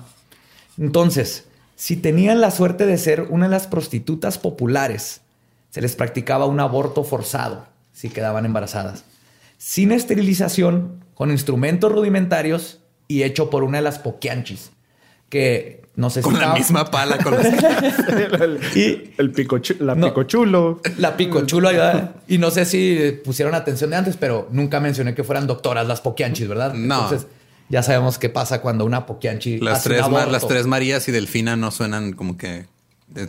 [0.77, 5.23] Entonces, si tenían la suerte de ser una de las prostitutas populares,
[5.71, 9.05] se les practicaba un aborto forzado si quedaban embarazadas,
[9.57, 12.79] sin esterilización, con instrumentos rudimentarios
[13.09, 14.71] y hecho por una de las poquianchis,
[15.31, 17.45] que no sé si Con la misma pala con las
[18.41, 20.07] el, Y- el pico chu- la No.
[20.07, 20.81] pico chulo.
[20.97, 22.15] La pico chulo ayuda.
[22.29, 26.01] Y no sé si pusieron atención de antes, pero nunca mencioné que fueran doctoras las
[26.01, 26.73] poquianchis, ¿verdad?
[26.75, 27.03] No.
[27.03, 27.27] Entonces,
[27.69, 30.31] ya sabemos qué pasa cuando una poquianchi Las hace un tres, ma- aborto.
[30.33, 32.67] las tres Marías y Delfina no suenan como que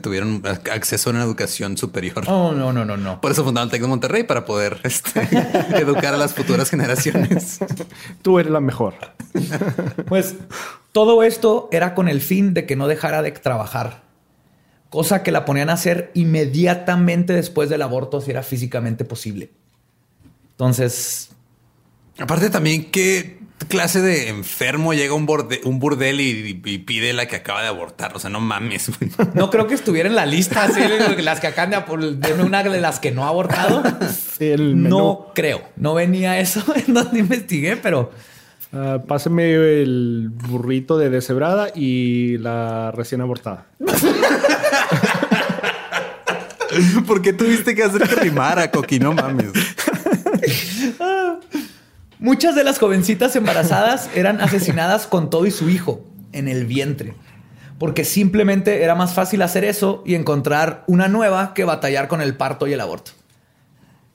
[0.02, 2.24] tuvieron ac- acceso a una educación superior.
[2.28, 3.22] Oh, no, no, no, no.
[3.22, 5.22] Por eso fundaron el Tec de Monterrey para poder este,
[5.80, 7.60] educar a las futuras generaciones.
[8.22, 8.94] Tú eres la mejor.
[10.08, 10.36] Pues
[10.92, 14.02] todo esto era con el fin de que no dejara de trabajar,
[14.90, 19.52] cosa que la ponían a hacer inmediatamente después del aborto si era físicamente posible.
[20.52, 21.30] Entonces,
[22.18, 27.14] Aparte también, ¿qué clase de enfermo llega a un, borde- un burdel y, y pide
[27.14, 28.16] la que acaba de abortar?
[28.16, 28.92] O sea, no mames.
[28.98, 29.12] güey.
[29.34, 30.80] no creo que estuviera en la lista así,
[31.22, 31.78] las que acaban de
[32.16, 33.84] denme una de las que no ha abortado.
[34.40, 34.88] El.
[34.88, 38.12] No creo, no venía eso en donde investigué, pero
[38.72, 43.66] Ah, pásame el burrito de deshebrada y la recién abortada.
[47.08, 49.00] ¿Por qué tuviste que hacer que rimara, Coqui?
[49.00, 49.48] No mames.
[52.22, 56.04] Muchas de las jovencitas embarazadas eran asesinadas con todo y su hijo
[56.34, 57.14] en el vientre,
[57.78, 62.36] porque simplemente era más fácil hacer eso y encontrar una nueva que batallar con el
[62.36, 63.12] parto y el aborto.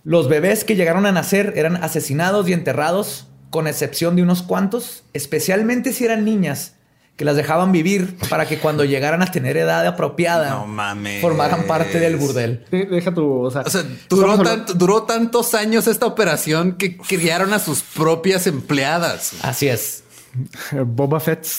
[0.02, 5.04] Los bebés que llegaron a nacer eran asesinados y enterrados, con excepción de unos cuantos,
[5.14, 6.73] especialmente si eran niñas,
[7.16, 11.20] que las dejaban vivir para que cuando llegaran a tener edad apropiada No mames.
[11.20, 12.64] formaran parte del burdel.
[12.70, 13.42] De- Deja tu.
[13.42, 17.58] O sea, O sea, duró, estamos tanto- duró tantos años esta operación que criaron a
[17.60, 19.34] sus propias empleadas.
[19.42, 20.02] Así es.
[20.72, 21.46] Boba Fett.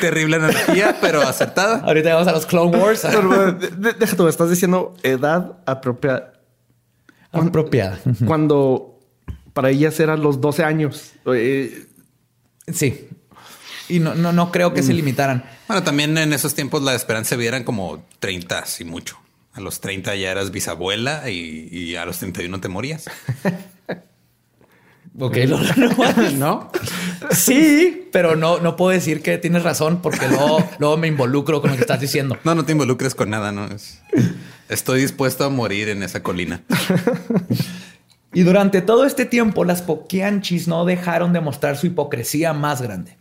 [0.00, 1.78] Terrible energía, pero aceptada.
[1.84, 3.02] Ahorita vamos a los Clone Wars.
[3.02, 6.32] Pero, de- de- Deja tú, estás diciendo edad apropiada.
[7.32, 7.98] Apropiada.
[8.26, 8.95] Cuando
[9.56, 11.12] para ellas eran los 12 años.
[11.34, 11.86] Eh,
[12.70, 13.08] Sí.
[13.88, 15.44] Y no, no, no creo que se limitaran.
[15.66, 19.16] Bueno, también en esos tiempos la esperanza de vida eran como 30, y mucho.
[19.54, 23.06] A los 30 ya eras bisabuela y, y a los 31 te morías.
[25.18, 25.58] Ok, lo.
[26.36, 26.70] ¿No?
[27.30, 31.70] Sí, pero no, no puedo decir que tienes razón porque luego, luego me involucro con
[31.70, 32.36] lo que estás diciendo.
[32.44, 33.64] No, no te involucres con nada, ¿no?
[33.66, 34.02] Es-
[34.68, 36.60] estoy dispuesto a morir en esa colina.
[38.32, 43.16] Y durante todo este tiempo, las Poquianchis no dejaron de mostrar su hipocresía más grande.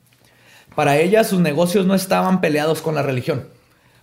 [0.76, 3.48] Para ellas, sus negocios no estaban peleados con la religión,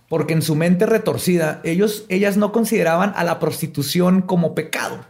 [0.09, 5.05] porque en su mente retorcida, ellos, ellas no consideraban a la prostitución como pecado.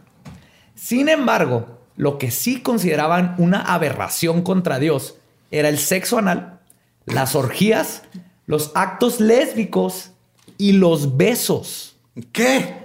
[0.74, 5.16] Sin embargo, lo que sí consideraban una aberración contra Dios
[5.50, 6.60] era el sexo anal,
[7.06, 8.02] las orgías,
[8.46, 10.10] los actos lésbicos
[10.58, 11.96] y los besos.
[12.32, 12.83] ¿Qué?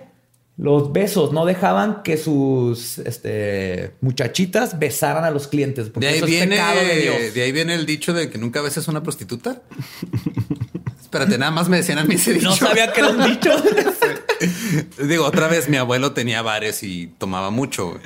[0.60, 5.90] Los besos no dejaban que sus este, muchachitas besaran a los clientes.
[5.90, 7.34] Porque De ahí, eso es viene, pecado de Dios.
[7.34, 9.62] de ahí viene el dicho de que nunca besas a una prostituta.
[11.02, 12.50] Espérate, nada más me decían a mí ese dicho.
[12.50, 13.52] No sabía que era un dicho.
[15.08, 17.98] Digo, otra vez mi abuelo tenía bares y tomaba mucho.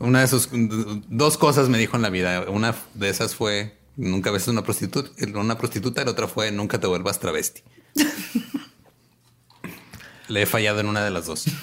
[0.00, 2.46] Una de sus dos cosas me dijo en la vida.
[2.48, 6.50] Una de esas fue nunca beses a una prostituta, una prostituta, y la otra fue
[6.50, 7.62] nunca te vuelvas travesti.
[10.28, 11.44] Le he fallado en una de las dos.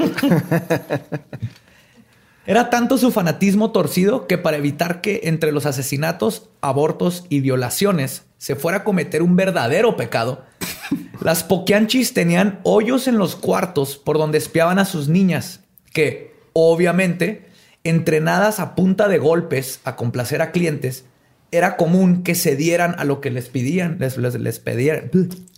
[2.45, 8.23] Era tanto su fanatismo torcido que para evitar que entre los asesinatos, abortos y violaciones
[8.38, 10.43] se fuera a cometer un verdadero pecado,
[11.21, 15.62] las Poquianchis tenían hoyos en los cuartos por donde espiaban a sus niñas,
[15.93, 17.47] que, obviamente,
[17.86, 21.06] entrenadas a punta de golpes a complacer a clientes,
[21.52, 25.12] era común que cedieran a lo que les pedían, les, les, les pedieran,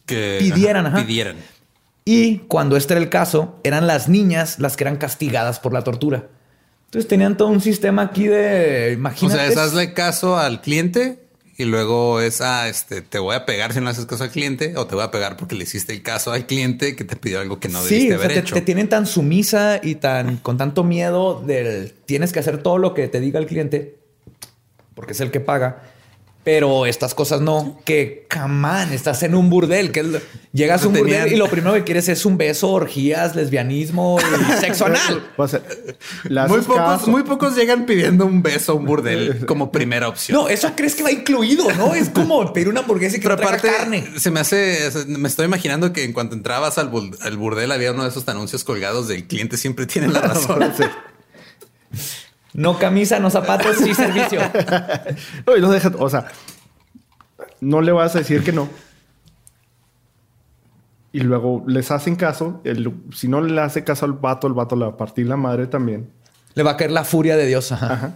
[0.05, 1.07] Que pidieran, ajá, ajá.
[1.07, 1.37] pidieran.
[2.05, 5.83] Y cuando este era el caso, eran las niñas las que eran castigadas por la
[5.83, 6.27] tortura.
[6.85, 9.37] Entonces tenían todo un sistema aquí de, O imagínate.
[9.39, 11.19] sea, es hazle caso al cliente
[11.57, 14.73] y luego es, ah, este, te voy a pegar si no haces caso al cliente
[14.77, 17.39] o te voy a pegar porque le hiciste el caso al cliente que te pidió
[17.39, 18.55] algo que no sí, debiste o sea, haber te, hecho.
[18.55, 22.93] te tienen tan sumisa y tan con tanto miedo del tienes que hacer todo lo
[22.93, 23.97] que te diga el cliente
[24.93, 25.81] porque es el que paga.
[26.45, 30.21] Pero estas cosas no, que camán, estás en un burdel, que
[30.53, 34.19] llegas a un Tenían- burdel y lo primero que quieres es un beso, orgías, lesbianismo
[34.19, 35.27] y sexo anal.
[35.37, 35.63] O sea,
[36.25, 37.07] le Muy pocos, caso.
[37.09, 40.37] muy pocos llegan pidiendo un beso a un burdel como primera opción.
[40.37, 41.95] No, eso crees que va incluido, ¿no?
[41.95, 44.07] Es como pedir una hamburguesa y que Pero aparte, carne.
[44.17, 47.91] se me hace, me estoy imaginando que en cuanto entrabas al, bul- al burdel había
[47.91, 50.59] uno de esos anuncios colgados del cliente siempre tiene la razón.
[52.55, 54.39] No camisa, no zapatos, sí servicio.
[55.45, 56.27] No, y no deja- o sea,
[57.61, 58.67] no le vas a decir que no.
[61.11, 62.61] Y luego les hacen caso.
[62.63, 65.37] El- si no le hace caso al vato, el vato le va a partir la
[65.37, 66.09] madre también.
[66.55, 67.71] Le va a caer la furia de Dios.
[67.71, 67.93] Ajá.
[67.93, 68.11] Ajá.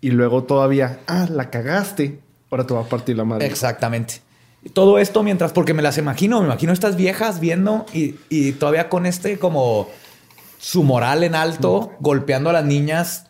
[0.00, 2.20] Y luego todavía, ah, la cagaste.
[2.50, 3.46] Ahora te va a partir la madre.
[3.46, 4.20] Exactamente.
[4.72, 8.88] Todo esto mientras, porque me las imagino, me imagino estas viejas viendo y, y todavía
[8.88, 9.88] con este como
[10.58, 13.26] su moral en alto, golpeando a las niñas,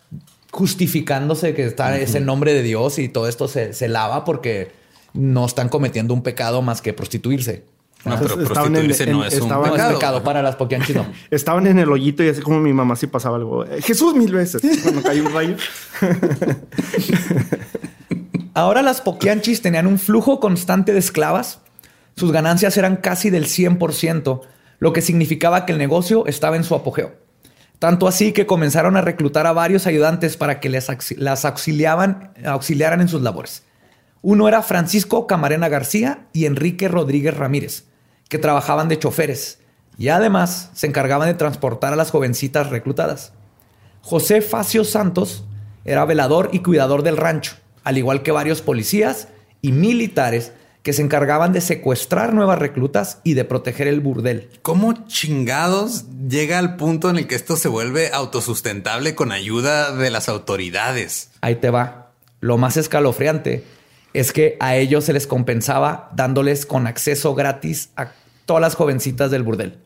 [0.53, 4.71] justificándose que está ese nombre de Dios y todo esto se, se lava porque
[5.13, 7.65] no están cometiendo un pecado más que prostituirse.
[8.05, 10.23] No, pero en- prostituirse no en- es un No es pecado.
[10.23, 11.07] para las poquianchis, no.
[11.31, 13.65] Estaban en el hoyito y así como mi mamá sí pasaba algo.
[13.65, 14.63] "Eh, Jesús mil veces.
[14.83, 15.57] Cuando cae un rayo.
[18.55, 21.61] Ahora las Poquianchis tenían un flujo constante de esclavas.
[22.17, 24.41] Sus ganancias eran casi del 100%,
[24.79, 27.13] lo que significaba que el negocio estaba en su apogeo.
[27.79, 33.01] Tanto así que comenzaron a reclutar a varios ayudantes para que les las auxiliaban, auxiliaran
[33.01, 33.65] en sus labores.
[34.23, 37.85] Uno era Francisco Camarena García y Enrique Rodríguez Ramírez,
[38.29, 39.61] que trabajaban de choferes
[39.99, 43.33] y además se encargaban de transportar a las jovencitas reclutadas.
[44.03, 45.45] José Facio Santos
[45.85, 49.29] era velador y cuidador del rancho, al igual que varios policías
[49.63, 50.53] y militares
[50.87, 54.51] que se encargaban de secuestrar nuevas reclutas y de proteger el burdel.
[54.63, 60.11] ¿Cómo chingados llega al punto en el que esto se vuelve autosustentable con ayuda de
[60.11, 61.31] las autoridades?
[61.41, 62.13] Ahí te va.
[62.39, 63.65] Lo más escalofriante
[64.13, 68.13] es que a ellos se les compensaba dándoles con acceso gratis a
[68.45, 69.81] todas las jovencitas del burdel.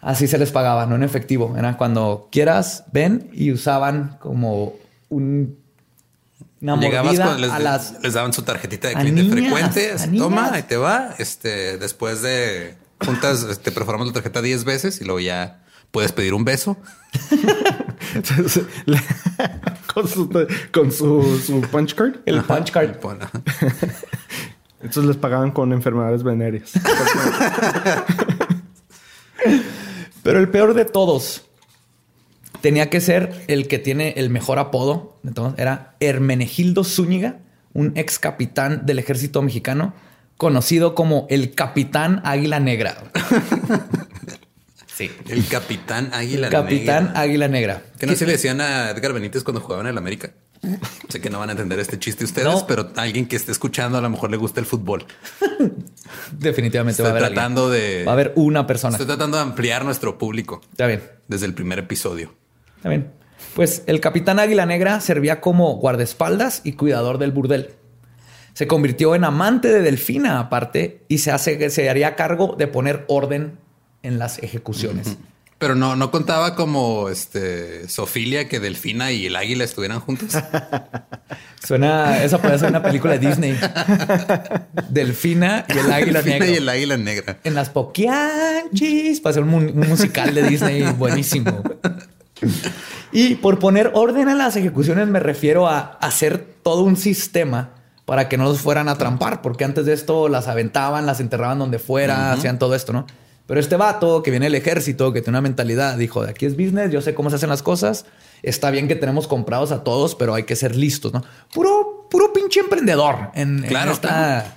[0.00, 1.54] Así se les pagaba, no en efectivo.
[1.58, 4.76] Era cuando quieras, ven y usaban como
[5.10, 5.58] un,
[6.60, 9.94] una Llegabas mordida con- les, a las les daban su tarjetita de cliente niñas, frecuente.
[10.18, 11.14] Toma, ahí te va.
[11.18, 16.34] Este, después de juntas, te perforamos la tarjeta 10 veces y luego ya puedes pedir
[16.34, 16.76] un beso.
[19.94, 20.28] Con su,
[20.72, 22.16] con su, su punch card.
[22.26, 22.90] el punch card.
[24.80, 26.70] Entonces les pagaban con enfermedades venéreas.
[30.22, 31.47] Pero el peor de todos
[32.60, 35.16] tenía que ser el que tiene el mejor apodo.
[35.24, 37.38] Entonces era Hermenegildo Zúñiga,
[37.74, 39.94] un ex capitán del ejército mexicano,
[40.36, 43.10] conocido como el Capitán Águila Negra.
[44.86, 45.10] sí.
[45.28, 47.20] El capitán Águila Capitán Negra.
[47.20, 47.82] Águila Negra.
[47.98, 50.30] Que no se le decían a Edgar Benítez cuando jugaban en el América.
[51.08, 52.66] Sé que no van a entender este chiste ustedes, No.
[52.66, 55.04] pero alguien que esté escuchando a lo mejor le gusta el fútbol.
[56.32, 57.98] Definitivamente va a Estoy haber tratando alguien.
[57.98, 58.04] de.
[58.04, 58.92] Va a haber una persona.
[58.94, 61.02] Estoy tratando de ampliar nuestro público Está bien.
[61.28, 62.34] desde el primer episodio.
[62.78, 63.12] Está bien.
[63.54, 67.74] Pues el capitán Águila Negra servía como guardaespaldas y cuidador del burdel.
[68.54, 73.04] Se convirtió en amante de Delfina aparte y se, hace, se haría cargo de poner
[73.08, 73.58] orden
[74.02, 75.16] en las ejecuciones.
[75.58, 80.36] Pero no, no contaba como este Sofilia que Delfina y el águila estuvieran juntos.
[81.64, 83.58] Suena, esa puede ser una película de Disney.
[84.88, 86.46] Delfina y el águila Delfina negra.
[86.50, 87.38] y el águila negra.
[87.44, 89.20] En las Poquianchis.
[89.20, 91.62] Para ser un, mu- un musical de Disney buenísimo.
[93.12, 97.70] Y por poner orden a las ejecuciones me refiero a hacer todo un sistema
[98.04, 101.58] para que no los fueran a trampar, porque antes de esto las aventaban, las enterraban
[101.58, 103.06] donde fuera, hacían todo esto, ¿no?
[103.46, 106.54] Pero este vato que viene del ejército, que tiene una mentalidad, dijo, de aquí es
[106.54, 108.04] business, yo sé cómo se hacen las cosas,
[108.42, 111.22] está bien que tenemos comprados a todos, pero hay que ser listos, ¿no?
[111.52, 114.54] Puro, puro pinche emprendedor en, en Claro, esta...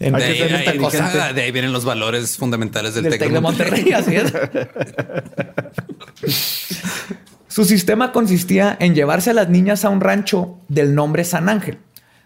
[0.00, 1.32] en De ahí, ser ahí- inteligente.
[1.34, 3.92] de ahí vienen los valores fundamentales del, del Tec de de Monterrey.
[3.92, 4.32] Monterrey, así es.
[7.48, 11.78] Su sistema consistía en llevarse a las niñas a un rancho del nombre San Ángel,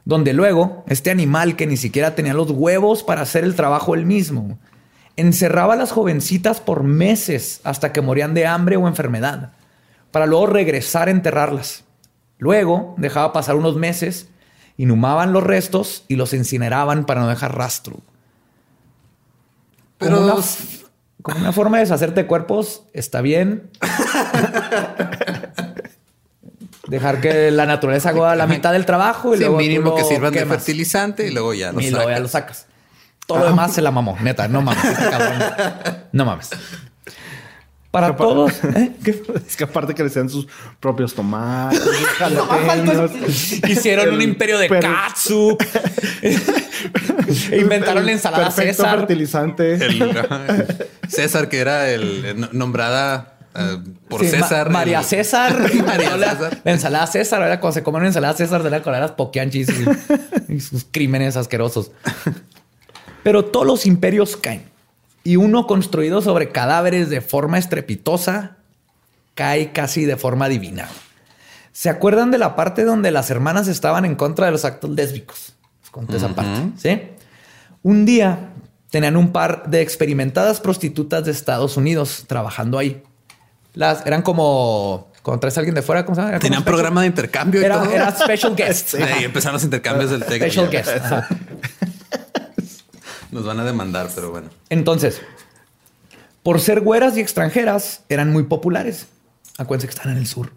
[0.05, 4.05] donde luego este animal que ni siquiera tenía los huevos para hacer el trabajo él
[4.05, 4.59] mismo,
[5.17, 9.53] encerraba a las jovencitas por meses hasta que morían de hambre o enfermedad,
[10.11, 11.85] para luego regresar a enterrarlas.
[12.39, 14.29] Luego dejaba pasar unos meses,
[14.77, 17.99] inhumaban los restos y los incineraban para no dejar rastro.
[19.99, 20.43] Pero Como una,
[21.23, 23.71] como una forma de deshacerte de cuerpos está bien.
[26.89, 30.05] Dejar que la naturaleza haga la mitad del trabajo y sí, luego mínimo lo que
[30.05, 32.21] sirvan de fertilizante y luego ya lo y luego ya sacas.
[32.21, 32.67] lo sacas.
[33.27, 34.85] Todo lo demás se la mamó, neta, no mames.
[34.85, 35.43] este cabrón.
[36.13, 36.51] No mames.
[37.95, 38.53] Para todos.
[38.77, 38.91] ¿eh?
[39.47, 40.49] Es que aparte crecían sus
[40.81, 41.81] propios tomates,
[42.19, 43.11] jalapeños.
[43.69, 45.57] Hicieron un imperio de per- katsu.
[47.53, 48.99] Inventaron la ensalada César.
[48.99, 49.75] fertilizante.
[49.75, 50.77] El-
[51.09, 53.79] César, que era el, el nombrada eh,
[54.09, 54.71] por Sí, Ma- César.
[54.71, 55.57] María el- César.
[55.87, 56.61] María la, César.
[56.65, 57.43] la ensalada César.
[57.43, 59.69] Era cuando se comen una ensalada César de la con las poquianchis
[60.49, 61.93] y, y sus crímenes asquerosos.
[63.23, 64.65] Pero todos los imperios caen.
[65.25, 68.59] Y uno construido sobre cadáveres de forma estrepitosa
[69.35, 70.87] cae casi de forma divina.
[71.73, 75.55] ¿Se acuerdan de la parte donde las hermanas estaban en contra de los actos lésbicos?
[75.83, 76.61] Les conté esa parte.
[76.77, 77.03] ¿sí?
[77.83, 78.51] Un día
[78.91, 83.03] tenían un par de experimentadas prostitutas de Estados Unidos trabajando ahí.
[83.73, 86.39] Las eran como cuando traes a alguien de fuera, ¿cómo se llama?
[86.39, 87.91] Tenían programa de intercambio y Era, todo.
[87.91, 88.95] era special guest.
[89.01, 90.43] Ahí empezaron los intercambios del Tec.
[90.43, 90.89] Special guest.
[90.97, 91.27] ajá.
[93.35, 94.49] Nos van a demandar, pero bueno.
[94.71, 95.21] Entonces,
[96.45, 99.09] por ser güeras y extranjeras, eran muy populares.
[99.59, 100.53] Acuérdense que están en el sur.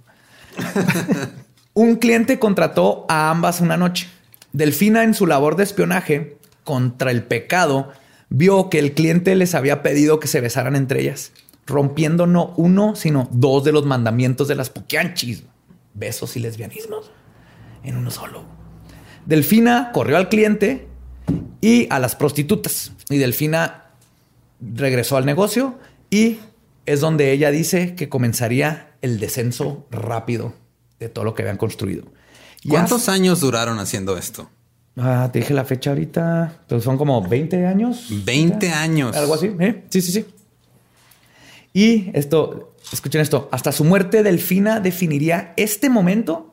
[1.74, 4.08] Un cliente contrató a ambas una noche.
[4.54, 7.92] Delfina, en su labor de espionaje contra el pecado,
[8.30, 11.32] vio que el cliente les había pedido que se besaran entre ellas,
[11.66, 15.46] rompiendo no uno, sino dos de los mandamientos de las poquianchis:
[15.96, 17.10] besos y lesbianismos
[17.84, 18.44] en uno solo.
[19.26, 20.88] Delfina corrió al cliente
[21.62, 22.92] y a las prostitutas.
[23.10, 23.86] Y Delfina
[24.60, 25.78] regresó al negocio
[26.10, 26.40] y
[26.86, 30.54] es donde ella dice que comenzaría el descenso rápido
[31.00, 32.06] de todo lo que habían construido.
[32.64, 34.50] Y ¿Cuántos años duraron haciendo esto?
[34.98, 38.08] Ah, te dije la fecha ahorita, pero son como 20 años.
[38.10, 39.16] 20 años.
[39.16, 39.52] Algo así.
[39.60, 39.84] ¿eh?
[39.90, 40.26] Sí, sí, sí.
[41.72, 46.52] Y esto, escuchen esto, hasta su muerte Delfina definiría este momento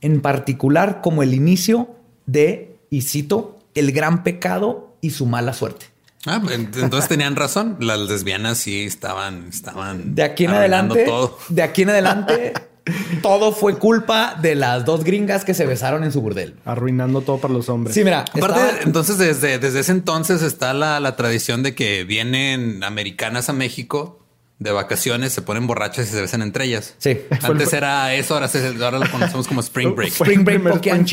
[0.00, 5.86] en particular como el inicio de, y cito, el gran pecado y su mala suerte.
[6.26, 7.76] Ah, entonces tenían razón.
[7.80, 11.38] Las lesbianas sí estaban, estaban De aquí en arruinando adelante, todo.
[11.48, 12.52] de aquí en adelante,
[13.22, 16.56] todo fue culpa de las dos gringas que se besaron en su burdel.
[16.64, 17.94] Arruinando todo para los hombres.
[17.94, 22.04] Sí, mira, Aparte, estaba- entonces desde, desde ese entonces está la, la tradición de que
[22.04, 24.17] vienen americanas a México
[24.58, 26.94] de vacaciones, se ponen borrachas y se besan entre ellas.
[26.98, 27.16] Sí.
[27.42, 30.12] Antes era eso, ahora, se- ahora lo conocemos como Spring Break.
[30.12, 30.84] Spring Break.
[30.84, 31.04] Spring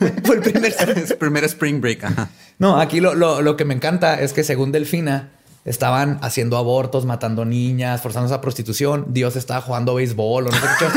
[0.24, 0.74] Fue el primer.
[1.18, 2.04] Primer Spring Break.
[2.04, 2.30] Ajá.
[2.58, 5.30] No, aquí lo, lo- lo que me encanta es que según Delfina
[5.66, 9.04] estaban haciendo abortos, matando niñas, forzando a prostitución.
[9.08, 10.88] Dios estaba jugando béisbol o no sé qué.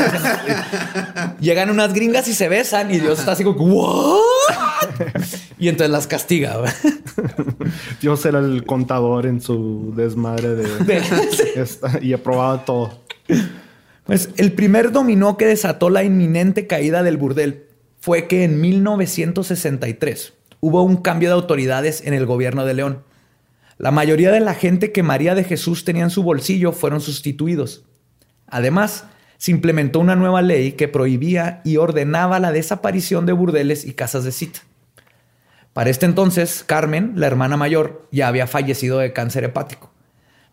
[1.40, 4.20] Llegan unas gringas y se besan y Dios está así como ¿What?
[5.58, 6.56] Y entonces las castiga.
[8.00, 11.02] Dios era el contador en su desmadre de, De-
[11.56, 12.98] esta- y aprobaba todo.
[14.04, 17.64] Pues el primer dominó que desató la inminente caída del burdel
[18.00, 23.02] fue que en 1963 hubo un cambio de autoridades en el gobierno de León.
[23.80, 27.86] La mayoría de la gente que María de Jesús tenía en su bolsillo fueron sustituidos.
[28.46, 29.06] Además,
[29.38, 34.24] se implementó una nueva ley que prohibía y ordenaba la desaparición de burdeles y casas
[34.24, 34.60] de cita.
[35.72, 39.90] Para este entonces, Carmen, la hermana mayor, ya había fallecido de cáncer hepático,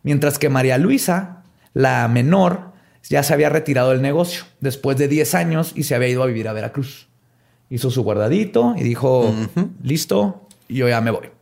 [0.03, 2.71] mientras que María Luisa, la menor,
[3.03, 6.27] ya se había retirado del negocio después de 10 años y se había ido a
[6.27, 7.09] vivir a Veracruz.
[7.69, 9.35] Hizo su guardadito y dijo,
[9.83, 11.36] listo, yo ya me voy.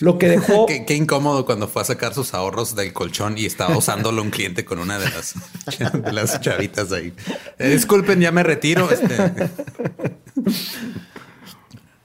[0.00, 0.66] Lo que dejó...
[0.68, 4.30] qué, qué incómodo cuando fue a sacar sus ahorros del colchón y estaba usándolo un
[4.30, 5.34] cliente con una de las,
[5.92, 7.12] de las chavitas ahí.
[7.58, 8.90] Eh, disculpen, ya me retiro.
[8.90, 9.16] Este,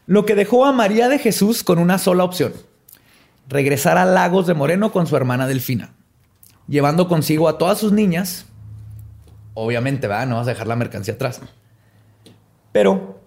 [0.08, 2.54] Lo que dejó a María de Jesús con una sola opción.
[3.48, 5.94] Regresar a Lagos de Moreno con su hermana Delfina.
[6.68, 8.46] Llevando consigo a todas sus niñas.
[9.54, 10.28] Obviamente, ¿verdad?
[10.28, 11.40] No vas a dejar la mercancía atrás.
[12.72, 13.22] Pero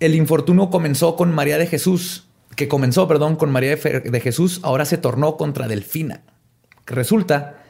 [0.00, 2.27] el infortunio comenzó con María de Jesús,
[2.58, 6.22] que comenzó, perdón, con María de, Jesús, ahora se tornó contra Delfina.
[6.86, 7.62] Resulta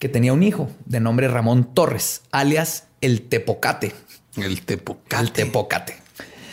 [0.00, 3.92] que tenía un hijo de nombre Ramón Torres, alias el Tepocate.
[4.36, 5.22] el tepocate.
[5.22, 5.94] El Tepocate.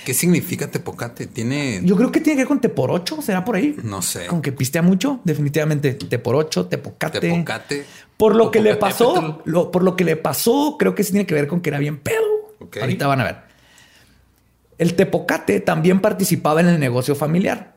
[0.05, 1.25] ¿Qué significa tepocate?
[1.25, 1.81] Tiene.
[1.83, 3.75] Yo creo que tiene que ver con Teporocho, ¿será por ahí?
[3.83, 4.27] No sé.
[4.27, 5.93] Con que pistea mucho, definitivamente.
[5.95, 7.19] Teporocho, Tepocate.
[7.19, 7.85] Tepocate.
[8.17, 11.25] Por lo que le pasó, lo- por lo que le pasó, creo que sí tiene
[11.25, 12.55] que ver con que era bien pedo.
[12.79, 13.35] Ahorita van a ver.
[14.77, 17.75] El Tepocate también participaba en el negocio familiar,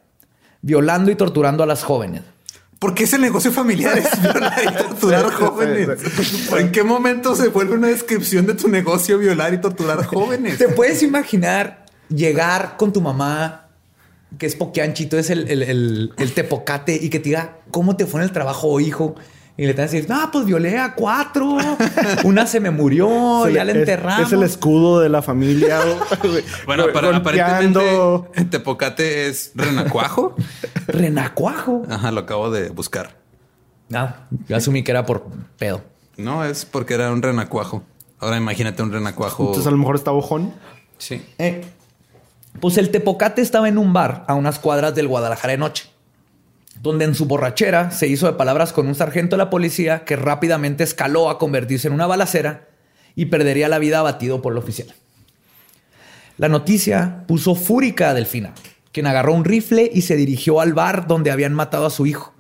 [0.63, 2.23] violando y torturando a las jóvenes.
[2.79, 3.97] ¿Por qué es el negocio familiar?
[3.99, 5.89] Es violar y torturar jóvenes.
[6.59, 10.59] ¿En qué momento se vuelve una descripción de tu negocio violar y torturar jóvenes?
[10.59, 13.69] ¿Te puedes imaginar llegar con tu mamá,
[14.39, 18.07] que es poquianchito, es el, el, el- el tepocate, y que te diga cómo te
[18.07, 19.15] fue en el trabajo, hijo?
[19.57, 21.59] Y le te van a decir, no, pues violé a cuatro.
[22.25, 24.27] Una se me murió, Se ya le- la enterramos.
[24.27, 25.81] Es, el escudo de la familia.
[26.67, 27.81] Bueno, para, aparentemente
[28.51, 30.35] tepocate es renacuajo.
[30.87, 31.83] Renacuajo.
[31.89, 33.17] Ajá, lo acabo de buscar.
[33.93, 34.17] Ah,
[34.49, 35.25] yo asumí que era por
[35.59, 35.83] pedo.
[36.17, 37.83] No, es porque era un renacuajo.
[38.21, 39.43] Ahora imagínate un renacuajo.
[39.45, 40.53] Entonces a lo mejor está bojón.
[40.99, 41.23] Sí.
[41.39, 41.63] Eh,
[42.61, 45.91] pues el Tepocate estaba en un bar a unas cuadras del Guadalajara de noche,
[46.81, 50.17] donde en su borrachera se hizo de palabras con un sargento de la policía que
[50.17, 52.69] rápidamente escaló a convertirse en una balacera
[53.15, 54.95] y perdería la vida abatido por el oficial.
[56.39, 58.55] La noticia puso fúrica a Delfina,
[58.91, 62.33] quien agarró un rifle y se dirigió al bar donde habían matado a su hijo.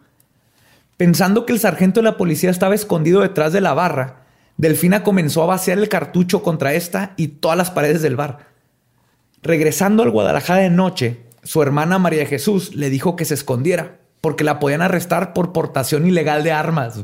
[0.96, 4.24] Pensando que el sargento de la policía estaba escondido detrás de la barra,
[4.56, 8.50] Delfina comenzó a vaciar el cartucho contra esta y todas las paredes del bar.
[9.42, 14.42] Regresando al Guadalajara de noche, su hermana María Jesús le dijo que se escondiera porque
[14.44, 17.00] la podían arrestar por portación ilegal de armas.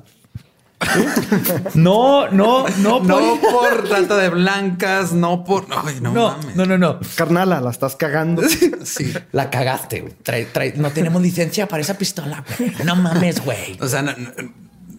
[1.75, 5.67] No, no, no, No podía- por trata de blancas, no por.
[5.71, 6.57] Ay, no, no, mames.
[6.57, 7.01] no, no, no.
[7.17, 8.43] Carnala, la estás cagando.
[8.85, 9.13] Sí.
[9.33, 10.01] La cagaste.
[10.03, 10.13] güey.
[10.25, 12.45] Trae- trae- no tenemos licencia para esa pistola.
[12.59, 12.73] güey.
[12.85, 13.77] No mames, güey.
[13.81, 14.31] O sea, no, no-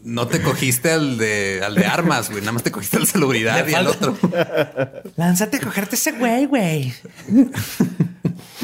[0.09, 2.41] no te cogiste al de, al de armas, güey.
[2.41, 4.17] Nada más te cogiste al salubridad Le y al otro.
[5.15, 6.93] Lánzate a cogerte ese güey, güey.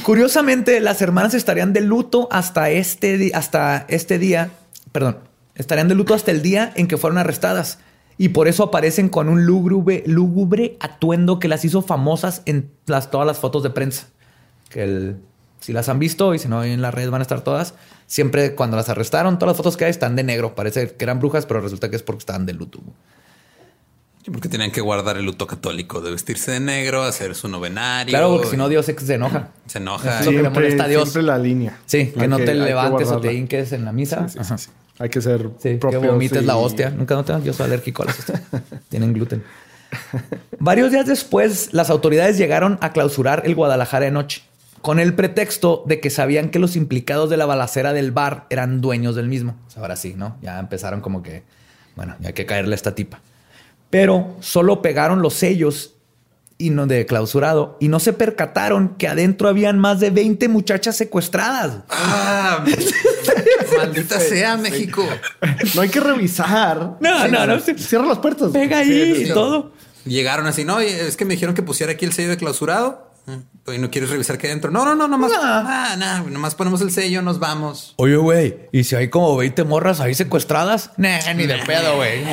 [0.03, 4.51] Curiosamente, las hermanas estarían de luto hasta este, hasta este día.
[4.91, 5.19] Perdón,
[5.55, 7.79] estarían de luto hasta el día en que fueron arrestadas.
[8.17, 13.11] Y por eso aparecen con un lúgubre, lúgubre atuendo que las hizo famosas en las,
[13.11, 14.07] todas las fotos de prensa.
[14.69, 15.17] Que el-
[15.65, 17.73] si las han visto y si no, en las redes van a estar todas.
[18.05, 20.53] Siempre cuando las arrestaron, todas las fotos que hay están de negro.
[20.53, 22.79] Parece que eran brujas, pero resulta que es porque estaban de luto.
[24.31, 28.11] Porque tenían que guardar el luto católico de vestirse de negro, hacer su novenario.
[28.11, 29.49] Claro, porque si no, Dios se enoja.
[29.65, 30.19] se enoja.
[30.21, 31.03] Eso es lo que le molesta a Dios.
[31.03, 31.79] siempre la línea.
[31.87, 34.27] Sí, que no te levantes o te hinques en la misa.
[34.27, 34.57] Sí, sí, Ajá.
[34.59, 34.69] sí.
[34.99, 36.89] Hay que ser Sí, que vomites y- la hostia.
[36.91, 38.41] Nunca no te Yo soy alérgico a las hostias.
[38.89, 39.43] Tienen gluten.
[40.59, 44.43] Varios días después, las autoridades llegaron a clausurar el Guadalajara de noche,
[44.85, 48.81] con el pretexto de que sabían que los implicados de la balacera del bar eran
[48.81, 49.55] dueños del mismo.
[49.65, 50.37] O sea, ahora sí, ¿no?
[50.43, 51.41] Ya empezaron como que,
[51.95, 53.19] bueno, ya hay que caerle a esta tipa.
[53.89, 55.95] Pero solo pegaron los sellos
[56.59, 60.95] y no de clausurado y no se percataron que adentro habían más de 20 muchachas
[60.95, 61.79] secuestradas.
[61.89, 62.63] Ah,
[63.77, 65.03] maldita sea México.
[65.73, 66.97] No hay que revisar.
[66.99, 67.59] No, no, no.
[67.59, 68.51] Cierra las puertas.
[68.51, 69.33] Pega ahí y Sí.
[69.33, 69.71] todo.
[70.05, 73.14] Llegaron así, no, es que me dijeron que pusiera aquí el sello de clausurado.
[73.67, 74.69] ¿Y no quieres revisar qué hay adentro?
[74.69, 75.31] No, no, no, nomás.
[75.31, 75.39] No.
[75.41, 77.95] Ah, no, nomás ponemos el sello, nos vamos.
[77.97, 80.91] Oye, güey, ¿y si hay como 20 morras ahí secuestradas?
[80.97, 82.23] Nah, ni de pedo, güey.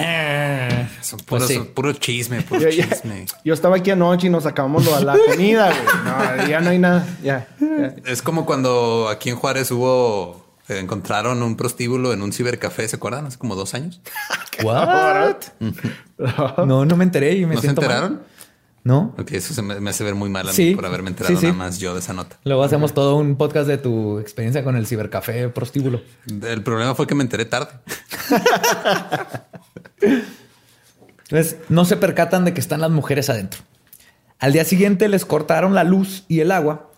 [1.01, 3.24] Son Pues puros, puro chisme, puro Yo, ya- chisme.
[3.45, 6.40] yo estaba aquí anoche y nos sacamos lo de la comida, güey.
[6.43, 7.07] No, ya no hay nada.
[7.22, 7.49] Ya.
[7.59, 7.95] ya.
[8.05, 12.97] Es como cuando aquí en Juárez hubo, eh, encontraron un prostíbulo en un cibercafé, ¿se
[12.97, 13.24] acuerdan?
[13.26, 14.03] Hace como dos años.
[14.62, 15.36] What?
[16.66, 18.20] No, no me enteré y me ¿No se siento mal.
[18.85, 19.14] ¿No?
[19.16, 20.74] Ok, eso se me, me hace ver muy mal a mí Sí.
[20.74, 21.47] por haberme enterado Sí, sí.
[21.47, 22.37] nada más yo de esa nota.
[22.45, 26.01] Luego hacemos todo un podcast de tu experiencia con el cibercafé prostíbulo.
[26.26, 27.70] El problema fue que me enteré tarde.
[31.30, 33.61] Entonces, no se percatan de que están las mujeres adentro.
[34.39, 36.91] Al día siguiente les cortaron la luz y el agua.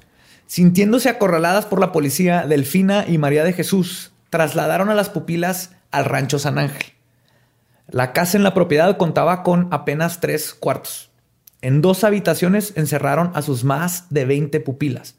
[0.47, 6.05] Sintiéndose acorraladas por la policía, Delfina y María de Jesús trasladaron a las pupilas al
[6.07, 6.93] rancho San Ángel.
[7.89, 11.11] La casa en la propiedad contaba con apenas tres cuartos.
[11.65, 15.15] En dos habitaciones encerraron a sus más de 20 pupilas,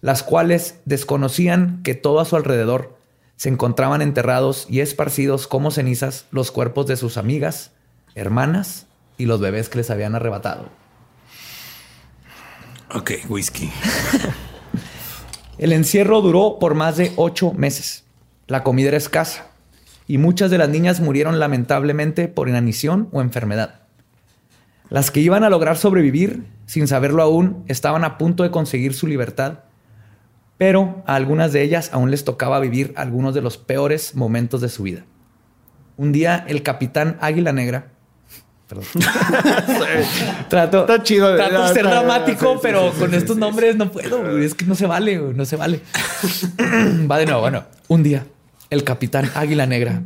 [0.00, 2.96] las cuales desconocían que todo a su alrededor
[3.36, 7.72] se encontraban enterrados y esparcidos como cenizas los cuerpos de sus amigas,
[8.14, 8.86] hermanas
[9.18, 10.70] y los bebés que les habían arrebatado.
[12.94, 13.70] Ok, whisky.
[15.58, 18.04] El encierro duró por más de ocho meses.
[18.46, 19.48] La comida era escasa
[20.06, 23.79] y muchas de las niñas murieron lamentablemente por inanición o enfermedad.
[24.90, 29.06] Las que iban a lograr sobrevivir, sin saberlo aún, estaban a punto de conseguir su
[29.06, 29.60] libertad,
[30.58, 34.68] pero a algunas de ellas aún les tocaba vivir algunos de los peores momentos de
[34.68, 35.04] su vida.
[35.96, 37.92] Un día el capitán Águila Negra
[38.70, 38.84] Perdón.
[40.48, 43.74] trato, Está chido, trato de ser dramático, sí, pero sí, con sí, estos sí, nombres
[43.74, 44.38] no puedo.
[44.38, 45.80] Es que no se vale, no se vale.
[47.10, 47.40] Va de nuevo.
[47.40, 48.26] Bueno, un día
[48.70, 50.02] el capitán Águila Negra,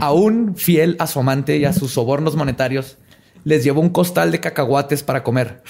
[0.00, 2.96] aún fiel a su amante y a sus sobornos monetarios,
[3.44, 5.62] les llevó un costal de cacahuates para comer.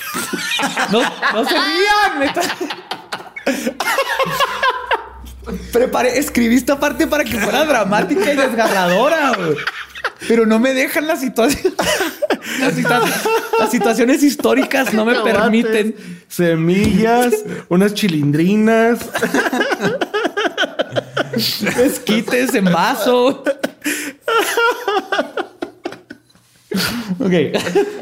[0.90, 1.00] No,
[1.32, 2.32] no se rían.
[5.72, 9.32] Preparé, escribí esta parte para que fuera dramática y desgarradora.
[10.28, 11.72] Pero no me dejan las situaciones.
[12.60, 13.02] Las, situa-
[13.58, 15.96] las situaciones históricas no me permiten.
[16.28, 17.34] Semillas,
[17.68, 19.00] unas chilindrinas.
[21.76, 23.42] Esquites en vaso.
[27.18, 27.30] Ok.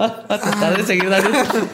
[0.00, 1.30] Va a tratar de seguir dando,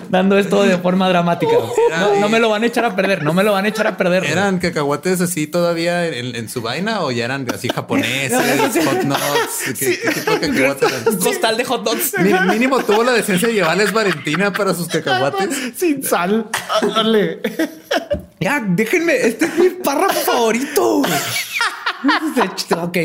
[0.08, 1.52] dando esto de forma dramática.
[1.98, 3.22] No, no me lo van a echar a perder.
[3.22, 4.24] No me lo van a echar a perder.
[4.24, 9.78] ¿Eran cacahuates así todavía en, en su vaina o ya eran así japoneses, hot nuts?
[9.78, 11.14] ¿Qué, qué tipo de cacahuates eran?
[11.14, 12.12] Un costal de hot dogs.
[12.50, 15.50] Mínimo tuvo la decencia de llevarles Valentina para sus cacahuates.
[15.76, 16.46] Sin sal.
[16.82, 17.40] Ándale.
[18.40, 19.14] Ya, déjenme.
[19.16, 21.02] Este es mi párrafo favorito.
[22.80, 22.98] ok.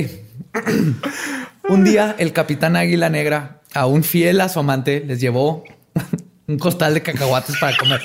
[1.69, 5.63] Un día, el capitán Águila Negra, aún fiel a su amante, les llevó
[6.47, 8.01] un costal de cacahuates para comer.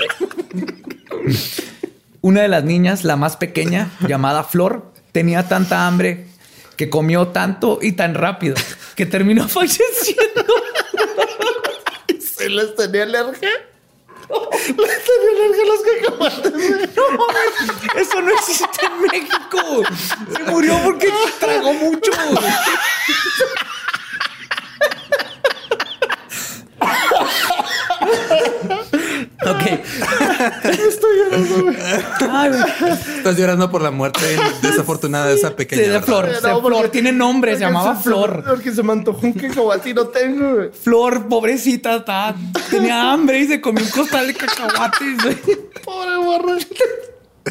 [2.20, 6.26] Una de las niñas, la más pequeña, llamada Flor, tenía tanta hambre
[6.76, 8.54] que comió tanto y tan rápido
[8.94, 10.44] que terminó falleciendo.
[12.20, 13.48] ¿Se les tenía alergia?
[14.28, 16.52] Les tenía alergia a los cacahuates.
[16.52, 18.02] güey.
[18.02, 19.84] Eso no existe en México.
[20.36, 21.08] Se murió porque
[21.38, 22.10] tragó mucho.
[29.46, 29.62] Ok.
[30.88, 31.76] Estoy llorando, güey.
[32.30, 32.92] Ay, güey.
[33.18, 34.20] Estás llorando por la muerte
[34.62, 35.82] desafortunada de esa pequeña.
[35.82, 36.06] Sí, de ¿verdad?
[36.06, 36.26] Flor.
[36.28, 38.44] No, Se- porque- Flor tiene nombre, se llamaba se- Flor.
[38.46, 40.70] Porque se me antojó un cacahuate y no tengo, güey.
[40.70, 42.34] Flor, pobrecita, está-
[42.70, 45.22] tenía hambre y se comió un costal de cacahuates.
[45.22, 45.36] güey.
[45.84, 46.54] Pobre morra.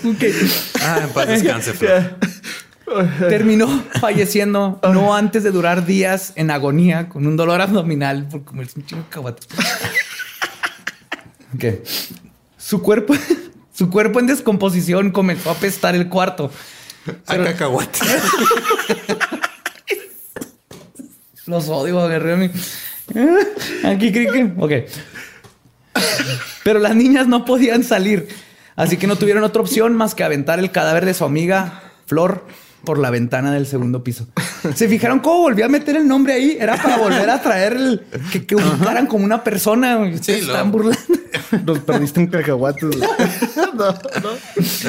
[0.04, 0.24] Ok.
[0.82, 2.16] Ah, en paz descanse, Flor.
[3.30, 8.80] Terminó falleciendo no antes de durar días en agonía con un dolor abdominal por comerse
[8.80, 9.48] un chingo de cacahuates.
[12.58, 13.14] Su cuerpo,
[13.74, 16.52] su cuerpo en descomposición comenzó a apestar el cuarto.
[17.28, 18.00] A cacahuate.
[21.46, 22.50] Los odio, agarré a mí.
[23.84, 24.52] Aquí que.
[24.58, 24.72] Ok.
[26.64, 28.28] Pero las niñas no podían salir.
[28.76, 32.46] Así que no tuvieron otra opción más que aventar el cadáver de su amiga Flor
[32.86, 34.28] por la ventana del segundo piso.
[34.76, 36.58] ¿Se fijaron cómo volví a meter el nombre ahí?
[36.60, 40.00] Era para volver a traer el que, que ubicaran como una persona.
[40.22, 41.00] Sí, lo- están burlando.
[41.66, 42.86] Nos perdiste un cacahuate.
[43.76, 44.30] No, no.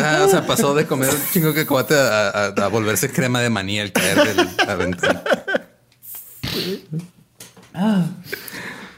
[0.01, 3.40] Ah, o sea, pasó de comer un chingo de cacahuate a, a- a volverse crema
[3.40, 5.22] de maní al caer de la ventana.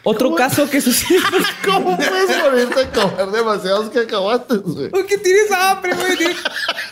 [0.09, 1.21] Otro caso que sucedió.
[1.65, 4.89] ¿Cómo puedes morirte a comer demasiados cacahuates, güey?
[4.91, 6.17] ¿Por qué tienes hambre, güey?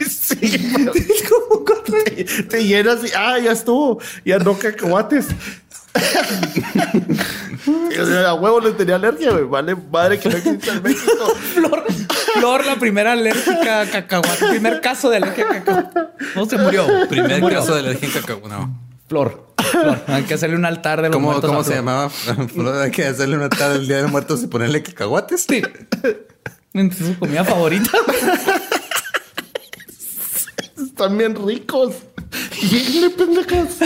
[0.08, 5.26] Sí, Tienes como cuatro- te, te llenas y ah, ya estuvo, ya no cacahuates.
[8.26, 9.44] A huevo le tenía alergia, güey.
[9.44, 11.26] Vale, madre que no existe en México.
[11.54, 11.84] Flor,
[12.34, 14.46] Flor, la primera alérgica a cacahuate.
[14.50, 16.00] Primer caso de alergia a cacahuate.
[16.34, 16.86] No se murió.
[17.08, 17.60] Primer Se murió.
[17.60, 18.48] caso de alergia en cacahuate.
[18.48, 18.78] No.
[19.08, 19.45] Flor.
[19.82, 20.00] Flor.
[20.08, 21.78] Hay que hacerle un altar de los ¿Cómo, muertos cómo se Flor.
[21.78, 22.10] llamaba?
[22.10, 25.46] Flor, Hay que hacerle una tarde el día de los muertos y ponerle cacahuates.
[25.48, 25.62] Sí.
[26.72, 27.90] Entre su comida favorita.
[30.82, 31.94] Están bien ricos.
[32.60, 33.78] Y pendejas.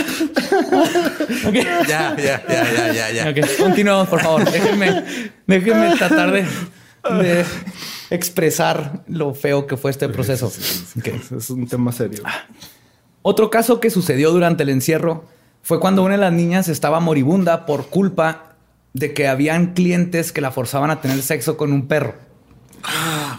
[1.53, 3.29] Ya, ya, ya, ya, ya, ya.
[3.29, 4.49] Ok, continuamos, por favor.
[4.49, 5.03] Déjenme,
[5.47, 6.45] déjenme tratar de,
[7.23, 7.45] de
[8.09, 10.51] expresar lo feo que fue este proceso.
[11.37, 12.23] Es un tema serio.
[13.21, 15.25] Otro caso que sucedió durante el encierro
[15.63, 18.55] fue cuando una de las niñas estaba moribunda por culpa
[18.93, 22.15] de que habían clientes que la forzaban a tener sexo con un perro.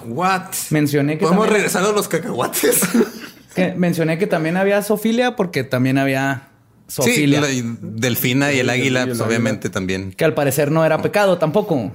[0.07, 0.45] What?
[0.71, 2.81] Mencioné que ¿Podemos también- regresar a los cacahuates?
[3.55, 6.49] Que mencioné que también había zoofilia porque también había
[6.89, 7.43] Sí, zoofilia.
[7.43, 9.27] la- y Delfina y el águila, y el pues águila.
[9.27, 10.13] obviamente también.
[10.13, 11.93] Que al parecer no era pecado tampoco.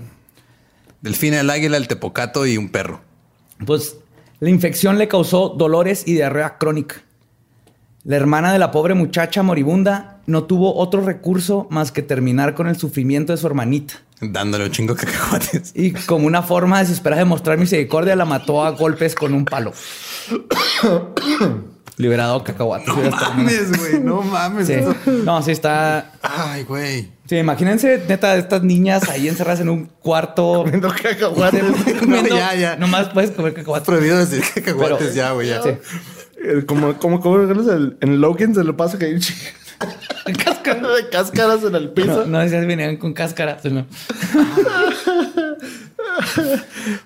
[1.02, 3.02] Delfina, el águila, el tepocato y un perro.
[3.66, 3.96] Pues
[4.40, 7.02] la infección le causó dolores y diarrea crónica.
[8.08, 12.68] La hermana de la pobre muchacha moribunda no tuvo otro recurso más que terminar con
[12.70, 13.96] el sufrimiento de su hermanita.
[14.22, 15.74] Dándole un chingo de cacahuates.
[15.76, 19.74] Y como una forma desesperada de mostrar misericordia, la mató a golpes con un palo.
[21.98, 22.86] Liberado cacahuate.
[22.88, 24.68] No mames, güey, no mames.
[24.68, 24.74] Sí.
[24.74, 24.96] Eso-
[25.26, 26.14] No, sí está.
[26.22, 27.10] Ay, güey.
[27.28, 30.62] Sí, imagínense, neta, estas niñas ahí encerradas en un cuarto.
[30.64, 31.64] Comiendo cacahuates.
[32.00, 32.76] comiendo- ya, ya.
[32.78, 33.86] Nomás puedes comer cacahuate.
[33.86, 35.48] Prohibido decir cacahuates Pero- ya, güey.
[35.50, 35.62] Ya.
[35.64, 35.70] Sí.
[36.44, 39.40] Eh, Como, como, como el- en Logan se le pasa que hay un chingo
[40.44, 40.88] Cáscara.
[40.90, 42.08] de cáscaras en el piso.
[42.08, 43.60] No, no decías venían con cáscara.
[43.62, 43.86] sino-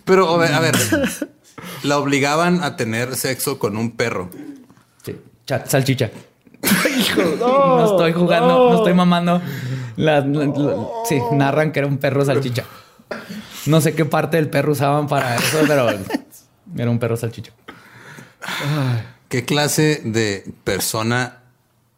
[0.06, 0.76] Pero, a ver, a ver,
[1.84, 4.30] la obligaban a tener sexo con un perro.
[5.04, 5.16] Sí,
[5.46, 6.10] cha- salchicha.
[6.98, 9.42] Hijo, No, estoy jugando, no, estoy mamando.
[9.98, 10.76] La- la- la-
[11.08, 12.64] sí, narran que era un perro salchicha.
[13.66, 15.90] No sé qué parte del perro usaban para eso, pero
[16.78, 17.52] era un perro salchicha.
[19.32, 21.44] ¿Qué clase de persona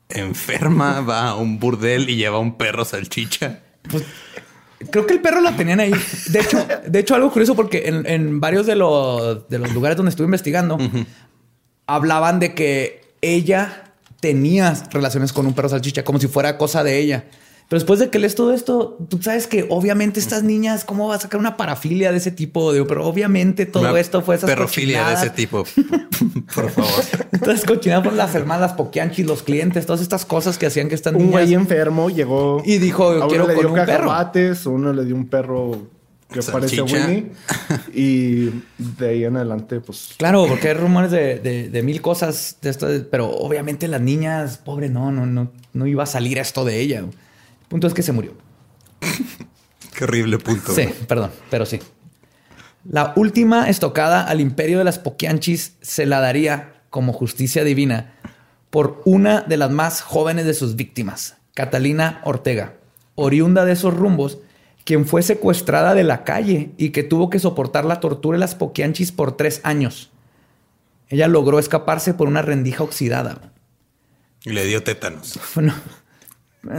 [0.08, 3.62] enferma va a un burdel y lleva un perro salchicha?
[4.92, 5.94] Creo que el perro lo tenían ahí.
[6.28, 9.98] De hecho, de hecho algo curioso porque en, en varios de los, de los lugares
[9.98, 10.78] donde estuve investigando
[11.88, 17.00] hablaban de que ella tenía relaciones con un perro salchicha, como si fuera cosa de
[17.00, 17.26] ella.
[17.70, 21.16] Pero después de que lees todo esto, tú sabes que obviamente estas niñas, ¿cómo va
[21.16, 22.72] a sacar una parafilia de ese tipo?
[22.74, 25.64] Digo, pero obviamente todo Una esto fue esas perrofilia de ese tipo.
[26.54, 26.92] Por favor.
[27.32, 30.96] Estas cochinadas por las hermanas, las poquianchis, los clientes, todas estas cosas que hacían que
[30.96, 31.32] estas Un niñas...
[31.32, 34.12] güey enfermo llegó Y dijo, a uno "Quiero le con dio un perro".
[34.66, 35.88] uno le dio un perro
[36.32, 36.82] que parece.
[36.82, 37.32] Winnie.
[37.94, 42.58] Y de ahí en adelante, pues Claro, porque hay rumores de, de- de mil cosas
[42.62, 46.66] de esto, pero obviamente las niñas, pobre, no, no, no, no iba a salir esto
[46.66, 47.04] de ella.
[47.74, 48.34] Punto es que se murió.
[49.98, 50.76] Qué horrible punto.
[50.76, 51.80] Sí, perdón, pero sí.
[52.88, 58.14] La última estocada al imperio de las Poquianchis se la daría como justicia divina
[58.70, 62.76] por una de las más jóvenes de sus víctimas, Catalina Ortega,
[63.16, 64.38] oriunda de esos rumbos,
[64.86, 68.54] quien fue secuestrada de la calle y que tuvo que soportar la tortura de las
[68.54, 70.12] Poquianchis por tres años.
[71.10, 73.52] Ella logró escaparse por una rendija oxidada.
[74.44, 75.40] Y le dio tétanos.
[75.56, 75.74] Bueno,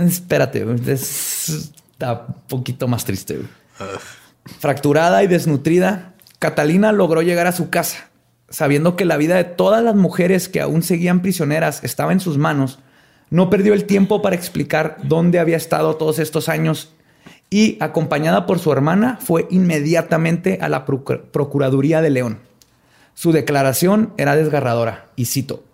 [0.07, 3.41] espérate, está un poquito más triste.
[4.61, 8.09] Fracturada y desnutrida, Catalina logró llegar a su casa,
[8.49, 12.39] sabiendo que la vida de todas las mujeres que aún seguían prisioneras estaba en sus
[12.39, 12.78] manos.
[13.30, 16.93] No perdió el tiempo para explicar dónde había estado todos estos años
[17.51, 22.39] y, acompañada por su hermana, fue inmediatamente a la Procu- Procuraduría de León.
[23.14, 25.64] Su declaración era desgarradora, y cito,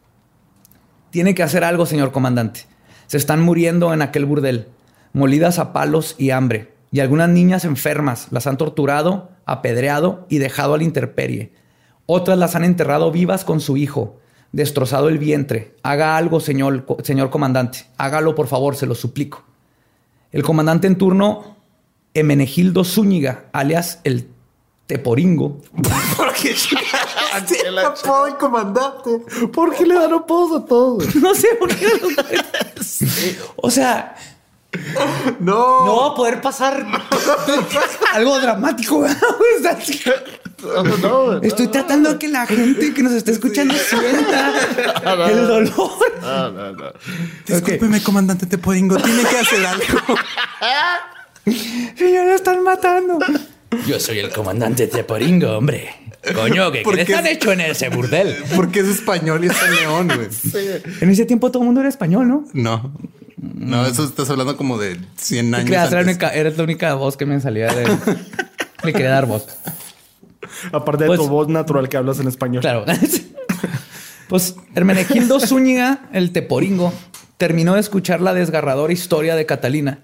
[1.11, 2.67] tiene que hacer algo, señor comandante.
[3.11, 4.69] Se están muriendo en aquel burdel,
[5.13, 6.73] molidas a palos y hambre.
[6.93, 11.51] Y algunas niñas enfermas las han torturado, apedreado y dejado a la intemperie.
[12.07, 14.21] Otras las han enterrado vivas con su hijo,
[14.53, 15.75] destrozado el vientre.
[15.83, 17.81] Haga algo, señor, señor comandante.
[17.97, 19.43] Hágalo, por favor, se lo suplico.
[20.31, 21.57] El comandante en turno,
[22.15, 24.29] Emenegildo Zúñiga, alias el
[24.91, 25.61] Teporingo,
[26.17, 26.53] ¿Por qué
[27.87, 29.23] apodo el comandante.
[29.55, 31.15] ¿Por qué le dan apodos a todos?
[31.23, 31.87] No sé por qué.
[33.55, 34.17] o sea,
[35.39, 35.87] No.
[35.87, 36.85] no va a poder pasar
[38.15, 39.07] algo dramático.
[39.85, 40.01] sí.
[40.65, 41.41] No, no, no.
[41.41, 44.53] Estoy tratando de que la gente que nos está escuchando sienta
[45.31, 45.95] el dolor.
[46.21, 46.85] No, no, no.
[47.47, 49.85] Discúlpeme, comandante Teporingo, tiene que hacer algo.
[51.97, 53.19] Señor, lo están matando.
[53.87, 55.91] Yo soy el comandante Teporingo, hombre.
[56.35, 57.15] Coño, ¿qué ¿Por les qué?
[57.15, 58.37] han hecho en ese burdel?
[58.55, 60.29] Porque es español y está en León, güey.
[61.01, 62.45] En ese tiempo todo el mundo era español, ¿no?
[62.53, 62.93] No.
[63.41, 65.67] No, eso estás hablando como de 100 años.
[65.67, 66.15] Creas, era la antes.
[66.17, 67.87] única, eres la única voz que me salía de.
[68.85, 69.47] Me quería dar voz.
[70.73, 72.61] Aparte de Pues- tu voz natural que hablas en español.
[72.61, 72.85] Claro.
[74.29, 76.93] pues Hermenegildo Zúñiga, el teporingo,
[77.39, 80.01] terminó de escuchar la desgarradora historia de Catalina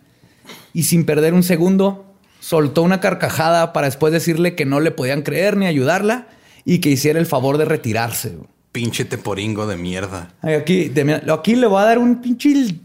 [0.72, 2.05] y sin perder un segundo
[2.46, 6.28] soltó una carcajada para después decirle que no le podían creer ni ayudarla
[6.64, 8.38] y que hiciera el favor de retirarse.
[8.70, 10.28] Pinche Teporingo de mierda.
[10.42, 12.76] Aquí, de- aquí le voy a dar un pinche...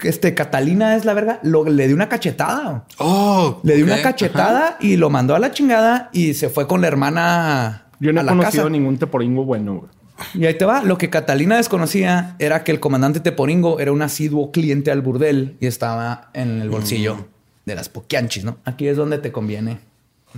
[0.00, 1.38] Este, Catalina es la verga.
[1.42, 2.84] Lo, le dio una cachetada.
[2.98, 6.80] Oh, Le dio una cachetada y lo mandó a la chingada y se fue con
[6.80, 8.70] la hermana Yo no a he la conocido casa.
[8.70, 9.88] ningún teporingo bueno.
[10.34, 10.82] Y ahí te va.
[10.82, 15.56] Lo que Catalina desconocía era que el comandante Teporingo era un asiduo cliente al burdel
[15.60, 17.28] y estaba en el bolsillo
[17.66, 18.58] de las poquianchis, ¿no?
[18.64, 19.78] Aquí es donde te conviene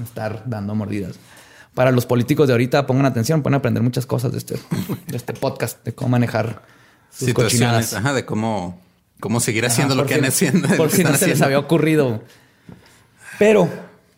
[0.02, 1.14] estar dando mordidas.
[1.74, 4.54] Para los políticos de ahorita, pongan atención, pueden aprender muchas cosas de este,
[5.06, 6.62] de este podcast, de cómo manejar
[7.10, 8.80] sus Situaciones, ajá, de cómo
[9.20, 10.68] ¿Cómo seguir haciendo lo que si- han haciendo?
[10.76, 12.22] Por si no se les había ocurrido.
[13.38, 13.68] Pero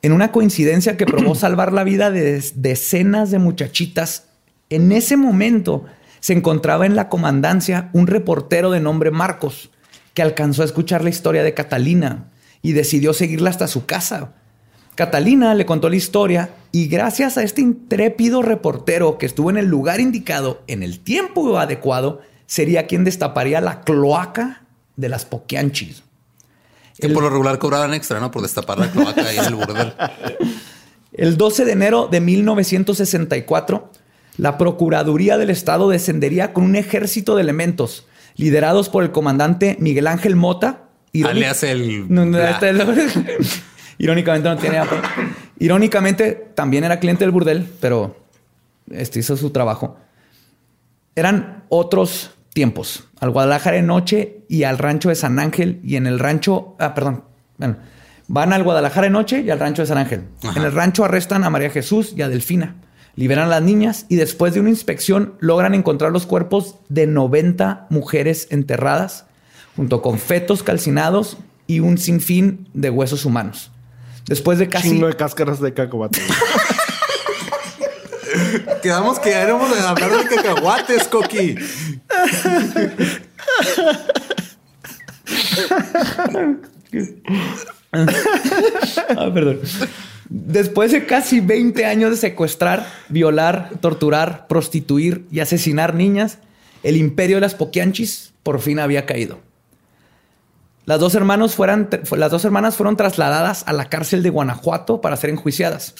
[0.02, 4.24] en una coincidencia que probó salvar la vida de decenas de muchachitas,
[4.68, 5.86] en ese momento
[6.20, 9.70] se encontraba en la comandancia un reportero de nombre Marcos,
[10.12, 12.26] que alcanzó a escuchar la historia de Catalina
[12.62, 14.34] y decidió seguirla hasta su casa.
[14.94, 19.66] Catalina le contó la historia y gracias a este intrépido reportero que estuvo en el
[19.66, 24.64] lugar indicado en el tiempo adecuado, sería quien destaparía la cloaca
[24.96, 26.02] de las Poquianchis.
[26.98, 28.30] Que por lo regular cobraban extra, ¿no?
[28.30, 29.94] Por destapar la cloaca en el burdel.
[31.12, 33.90] El 12 de enero de 1964,
[34.36, 38.06] la Procuraduría del Estado descendería con un ejército de elementos
[38.36, 40.89] liderados por el comandante Miguel Ángel Mota.
[41.24, 42.12] Alias el...
[42.12, 42.50] No, no, Bla.
[42.50, 42.72] este-
[43.98, 44.80] Irónicamente no tiene.
[45.58, 48.16] Irónicamente también era cliente del burdel, pero
[48.90, 49.98] este hizo su trabajo.
[51.14, 53.08] Eran otros tiempos.
[53.20, 56.94] Al Guadalajara de noche y al rancho de San Ángel y en el rancho, ah,
[56.94, 57.24] perdón,
[57.58, 57.76] bueno,
[58.26, 60.24] van al Guadalajara de noche y al rancho de San Ángel.
[60.44, 60.58] Ajá.
[60.58, 62.76] En el rancho arrestan a María Jesús y a Delfina.
[63.16, 67.88] Liberan a las niñas y después de una inspección logran encontrar los cuerpos de 90
[67.90, 69.26] mujeres enterradas,
[69.76, 73.70] junto con fetos calcinados y un sinfín de huesos humanos.
[74.26, 76.20] Después de casi Chingo de cáscaras de cacahuate.
[78.82, 81.56] Quedamos que éramos de hablar de cacahuates, Coqui.
[87.92, 89.60] Ah, perdón.
[90.28, 96.38] Después de casi 20 años de secuestrar, violar, torturar, prostituir y asesinar niñas,
[96.82, 99.40] el imperio de las Poquianchis por fin había caído.
[100.86, 105.16] Las dos, hermanos fueran, las dos hermanas fueron trasladadas a la cárcel de Guanajuato para
[105.16, 105.94] ser enjuiciadas.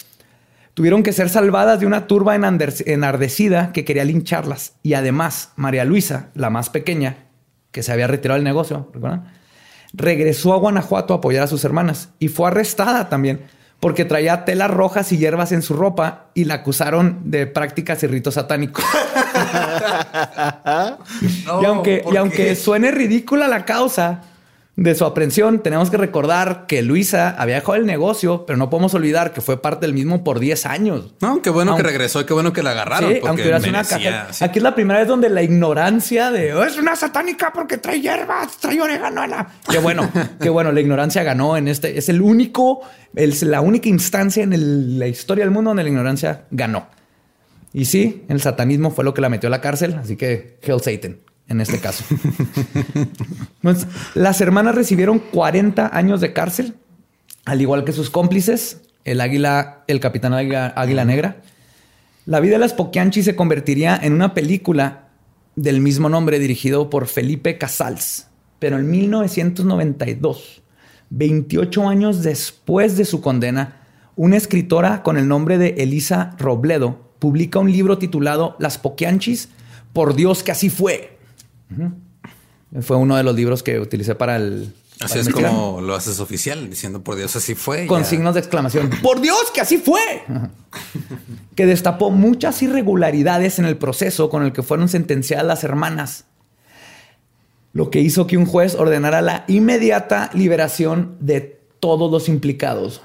[0.73, 4.73] Tuvieron que ser salvadas de una turba enardecida que quería lincharlas.
[4.83, 7.25] Y además, María Luisa, la más pequeña,
[7.71, 9.31] que se había retirado del negocio, ¿recuerdan?
[9.93, 13.41] regresó a Guanajuato a apoyar a sus hermanas y fue arrestada también
[13.81, 18.07] porque traía telas rojas y hierbas en su ropa y la acusaron de prácticas y
[18.07, 18.85] ritos satánicos.
[21.21, 24.21] y aunque, y aunque suene ridícula la causa
[24.77, 28.93] de su aprehensión, tenemos que recordar que Luisa había dejado el negocio, pero no podemos
[28.93, 31.13] olvidar que fue parte del mismo por 10 años.
[31.19, 33.09] No, qué bueno Aunque- que regresó y qué bueno que la agarraron.
[33.11, 34.31] Sí, porque aunque una caja.
[34.33, 34.43] sí.
[34.43, 37.99] Aquí es la primera vez donde la ignorancia de "Oh, es una satánica porque trae
[38.01, 39.27] hierbas, trae orégano.
[39.27, 39.49] la-".
[39.69, 40.09] Qué bueno,
[40.41, 40.71] qué bueno.
[40.71, 41.97] La ignorancia ganó en este.
[41.97, 42.79] Es el único,
[43.13, 46.87] es la única instancia en el- la historia del mundo donde la ignorancia ganó.
[47.73, 49.95] Y sí, el satanismo fue lo que la metió a la cárcel.
[50.01, 51.17] Así que Hell Satan
[51.47, 52.03] en este caso.
[54.15, 56.75] Las hermanas recibieron 40 años de cárcel,
[57.45, 61.41] al igual que sus cómplices, el águila, el capitán águila, Águila negra.
[62.25, 65.09] La vida de las Poquianchi se convertiría en una película
[65.55, 68.27] del mismo nombre dirigido por Felipe Casals,
[68.59, 70.61] pero en 1992,
[71.09, 73.81] 28 años después de su condena,
[74.15, 79.49] una escritora con el nombre de Elisa Robledo publica un libro titulado Las Poquianchis,
[79.93, 81.10] por Dios que así fue.
[82.81, 84.73] Fue uno de los libros que utilicé para el...
[84.99, 85.51] Así para es investigar.
[85.51, 87.87] como lo haces oficial, diciendo por Dios, así fue.
[87.87, 88.09] Con ya.
[88.09, 88.91] signos de exclamación.
[89.01, 89.99] ¡Por Dios que así fue!
[91.55, 96.25] que destapó muchas irregularidades en el proceso con el que fueron sentenciadas las hermanas.
[97.73, 103.01] Lo que hizo que un juez ordenara la inmediata liberación de todos los implicados.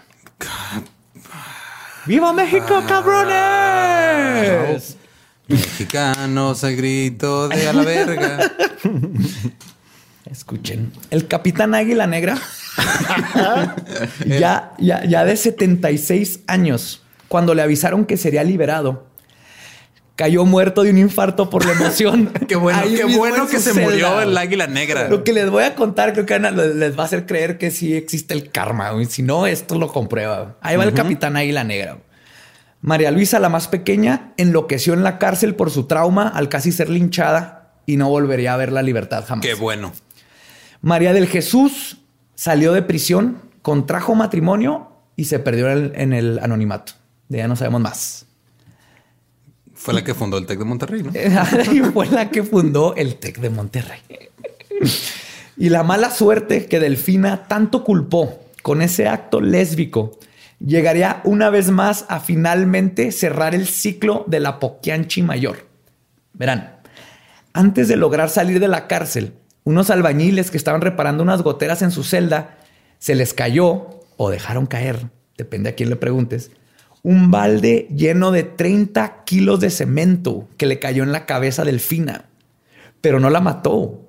[2.07, 4.97] ¡Viva México, cabrones!
[5.49, 8.53] Mexicanos al grito de a la verga.
[10.31, 10.93] Escuchen.
[11.11, 12.37] El capitán Águila Negra,
[14.27, 19.07] ya, ya, ya de 76 años, cuando le avisaron que sería liberado,
[20.17, 22.33] cayó muerto de un infarto por la emoción.
[22.49, 25.09] Qué bueno, Ahí qué bueno en que se murió el águila negra.
[25.09, 27.71] Lo que les voy a contar creo que Ana, les va a hacer creer que
[27.71, 28.91] sí existe el karma.
[28.91, 29.07] güey.
[29.07, 30.57] Si no, esto lo comprueba.
[30.61, 31.99] Ahí va el capitán Águila Negra.
[32.87, 36.89] María Luisa, la más pequeña, enloqueció en la cárcel por su trauma al casi ser
[36.89, 39.45] linchada y no volvería a ver la libertad jamás.
[39.45, 39.93] Qué bueno.
[40.83, 41.97] María del Jesús
[42.37, 46.93] salió de prisión, contrajo matrimonio y se perdió en el, en el anonimato.
[47.29, 48.27] De ya no sabemos más.
[49.75, 51.11] Fue la que fundó el Tec de Monterrey, ¿no?
[51.73, 53.99] y fue la que fundó el TEC de Monterrey.
[55.57, 60.21] Y la mala suerte que Delfina tanto culpó con ese acto lésbico
[60.59, 65.67] llegaría una vez más a finalmente cerrar el ciclo de la Poquianchi mayor.
[66.33, 66.77] Verán,
[67.53, 69.35] antes de lograr salir de la cárcel,
[69.65, 72.59] unos albañiles que estaban reparando unas goteras en su celda,
[72.99, 76.51] se les cayó o dejaron caer, depende a quién le preguntes,
[77.03, 81.65] un balde lleno de 30 kilos de cemento que le cayó en la cabeza a
[81.65, 82.25] Delfina,
[83.01, 84.06] pero no la mató.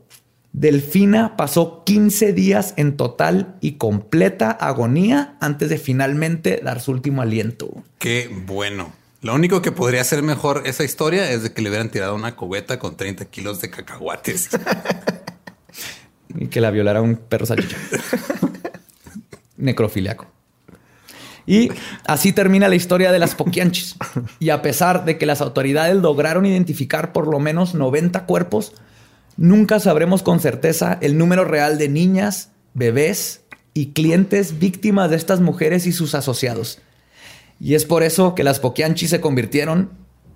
[0.54, 7.22] Delfina pasó 15 días en total y completa agonía antes de finalmente dar su último
[7.22, 7.84] aliento.
[8.00, 8.92] Qué bueno.
[9.22, 12.36] Lo único que podría ser mejor esa historia es de que le hubieran tirado una
[12.36, 14.50] cubeta con 30 kilos de cacahuates.
[16.36, 17.78] y que la violara un perro salchicha.
[19.58, 20.28] Necrofiliaco.
[21.48, 21.72] Y
[22.06, 23.96] así termina la historia de las Poquianchis.
[24.40, 28.74] Y a pesar de que las autoridades lograron identificar por lo menos 90 cuerpos,
[29.38, 33.42] nunca sabremos con certeza el número real de niñas, bebés
[33.74, 36.80] y clientes víctimas de estas mujeres y sus asociados.
[37.60, 39.92] Y es por eso que las Poquianchis se convirtieron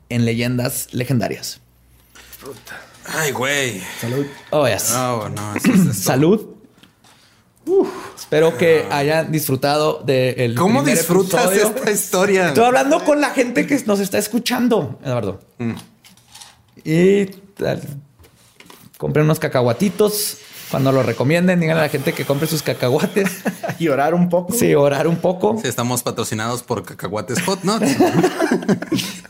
[0.10, 1.60] en leyendas legendarias.
[3.08, 3.82] Ay, güey.
[3.99, 4.26] Salud.
[4.52, 4.91] Oh, yes.
[4.93, 5.56] No, no.
[5.56, 6.47] eso es- eso- Salud.
[8.18, 10.56] espero que hayan disfrutado del.
[10.56, 11.76] ¿Cómo primer disfrutas episodio.
[11.76, 12.47] esta historia?
[12.49, 15.39] Estoy hablando con la gente que nos está escuchando, Eduardo.
[15.60, 15.74] Mm.
[16.84, 17.26] Y
[17.58, 17.82] tal,
[19.02, 20.38] compren unos cacahuatitos.
[20.70, 23.41] Cuando lo recomienden, digan a la gente que compre sus cacahuates.
[23.80, 24.54] Y orar un poco.
[24.54, 25.58] Sí, orar un poco.
[25.60, 27.97] Sí, estamos patrocinados por Cacahuates Hot Nuts.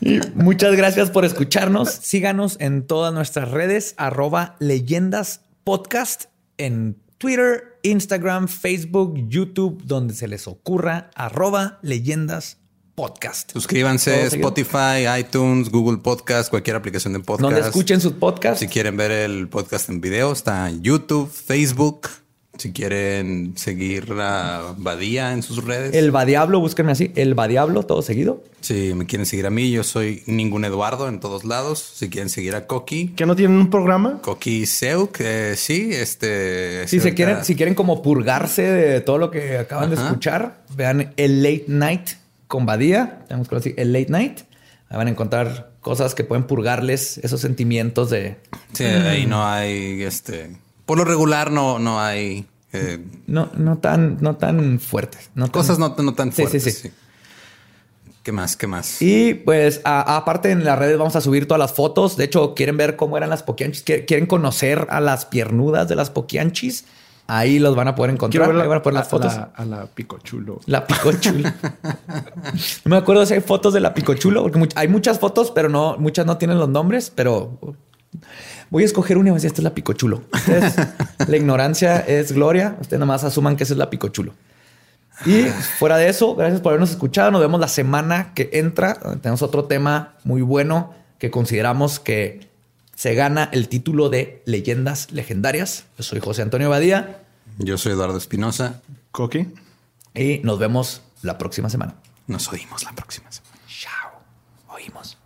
[0.02, 1.90] Y muchas gracias por escucharnos.
[1.90, 6.24] Síganos en todas nuestras redes, arroba leyendas podcast
[6.58, 12.58] en Twitter, Instagram, Facebook, YouTube, donde se les ocurra, arroba leyendas
[13.02, 13.50] podcast.
[13.50, 14.26] Suscríbanse.
[14.26, 17.42] Spotify, iTunes, Google Podcast, cualquier aplicación de podcast.
[17.52, 18.60] Donde escuchen sus podcasts.
[18.60, 22.08] Si quieren ver el podcast en video, está en YouTube, Facebook.
[22.58, 25.96] Si quieren seguir a Badía en sus redes.
[25.96, 28.44] El Badiablo, búsquenme así, el Badiablo, todo seguido.
[28.60, 31.80] Si me quieren seguir a mí, yo soy ningún Eduardo en todos lados.
[31.80, 34.20] Si quieren seguir a Coqui, ¿Que no tienen un programa?
[34.22, 36.86] Coqui Seu, que sí, este.
[36.86, 40.62] Si se ahorita- quieren, si quieren como purgarse de todo lo que acaban de escuchar,
[40.76, 42.10] vean el Late Night
[42.52, 44.40] con Badía, tenemos que decir el Late Night.
[44.90, 48.36] Ahí van a encontrar cosas que pueden purgarles esos sentimientos de
[48.74, 50.54] Sí, ahí no hay, este.
[50.84, 52.44] Por lo regular, no, no hay
[52.74, 55.30] eh, no, no tan, no tan fuertes.
[55.34, 56.62] No tan- cosas no, no tan Sí, sí, fuertes.
[56.64, 56.70] sí.
[56.88, 56.90] sí.
[58.22, 58.54] ¿Qué más?
[58.56, 59.00] ¿Qué más?
[59.00, 62.18] Y pues aparte en las redes vamos a subir todas las fotos.
[62.18, 65.96] De hecho, quieren ver cómo eran las poquianchis, Quie- quieren conocer a las piernudas de
[65.96, 66.84] las poquianchis.
[67.34, 68.52] Ahí los van a poder encontrar.
[68.52, 69.32] Ver Ahí van a poner las fotos.
[69.32, 70.60] A la, a la picochulo.
[70.66, 71.48] La picochulo.
[72.84, 75.96] no me acuerdo si hay fotos de la picochulo, porque hay muchas fotos, pero no,
[75.96, 77.58] muchas no tienen los nombres, pero
[78.68, 80.24] voy a escoger una y decir, esta es la picochulo.
[81.26, 82.76] La ignorancia es gloria.
[82.82, 84.34] Ustedes nomás asuman que esa es la picochulo.
[85.24, 85.44] Y
[85.78, 87.30] fuera de eso, gracias por habernos escuchado.
[87.30, 88.98] Nos vemos la semana que entra.
[89.22, 92.48] Tenemos otro tema muy bueno que consideramos que
[92.94, 95.86] se gana el título de Leyendas Legendarias.
[95.96, 97.21] Yo soy José Antonio Badía
[97.58, 98.82] Yo soy Eduardo Espinosa.
[99.10, 99.48] Coqui.
[100.14, 101.94] y nos vemos la próxima semana.
[102.26, 103.56] Nos oímos la próxima semana.
[103.68, 104.10] Chao.
[104.68, 105.18] Oímos.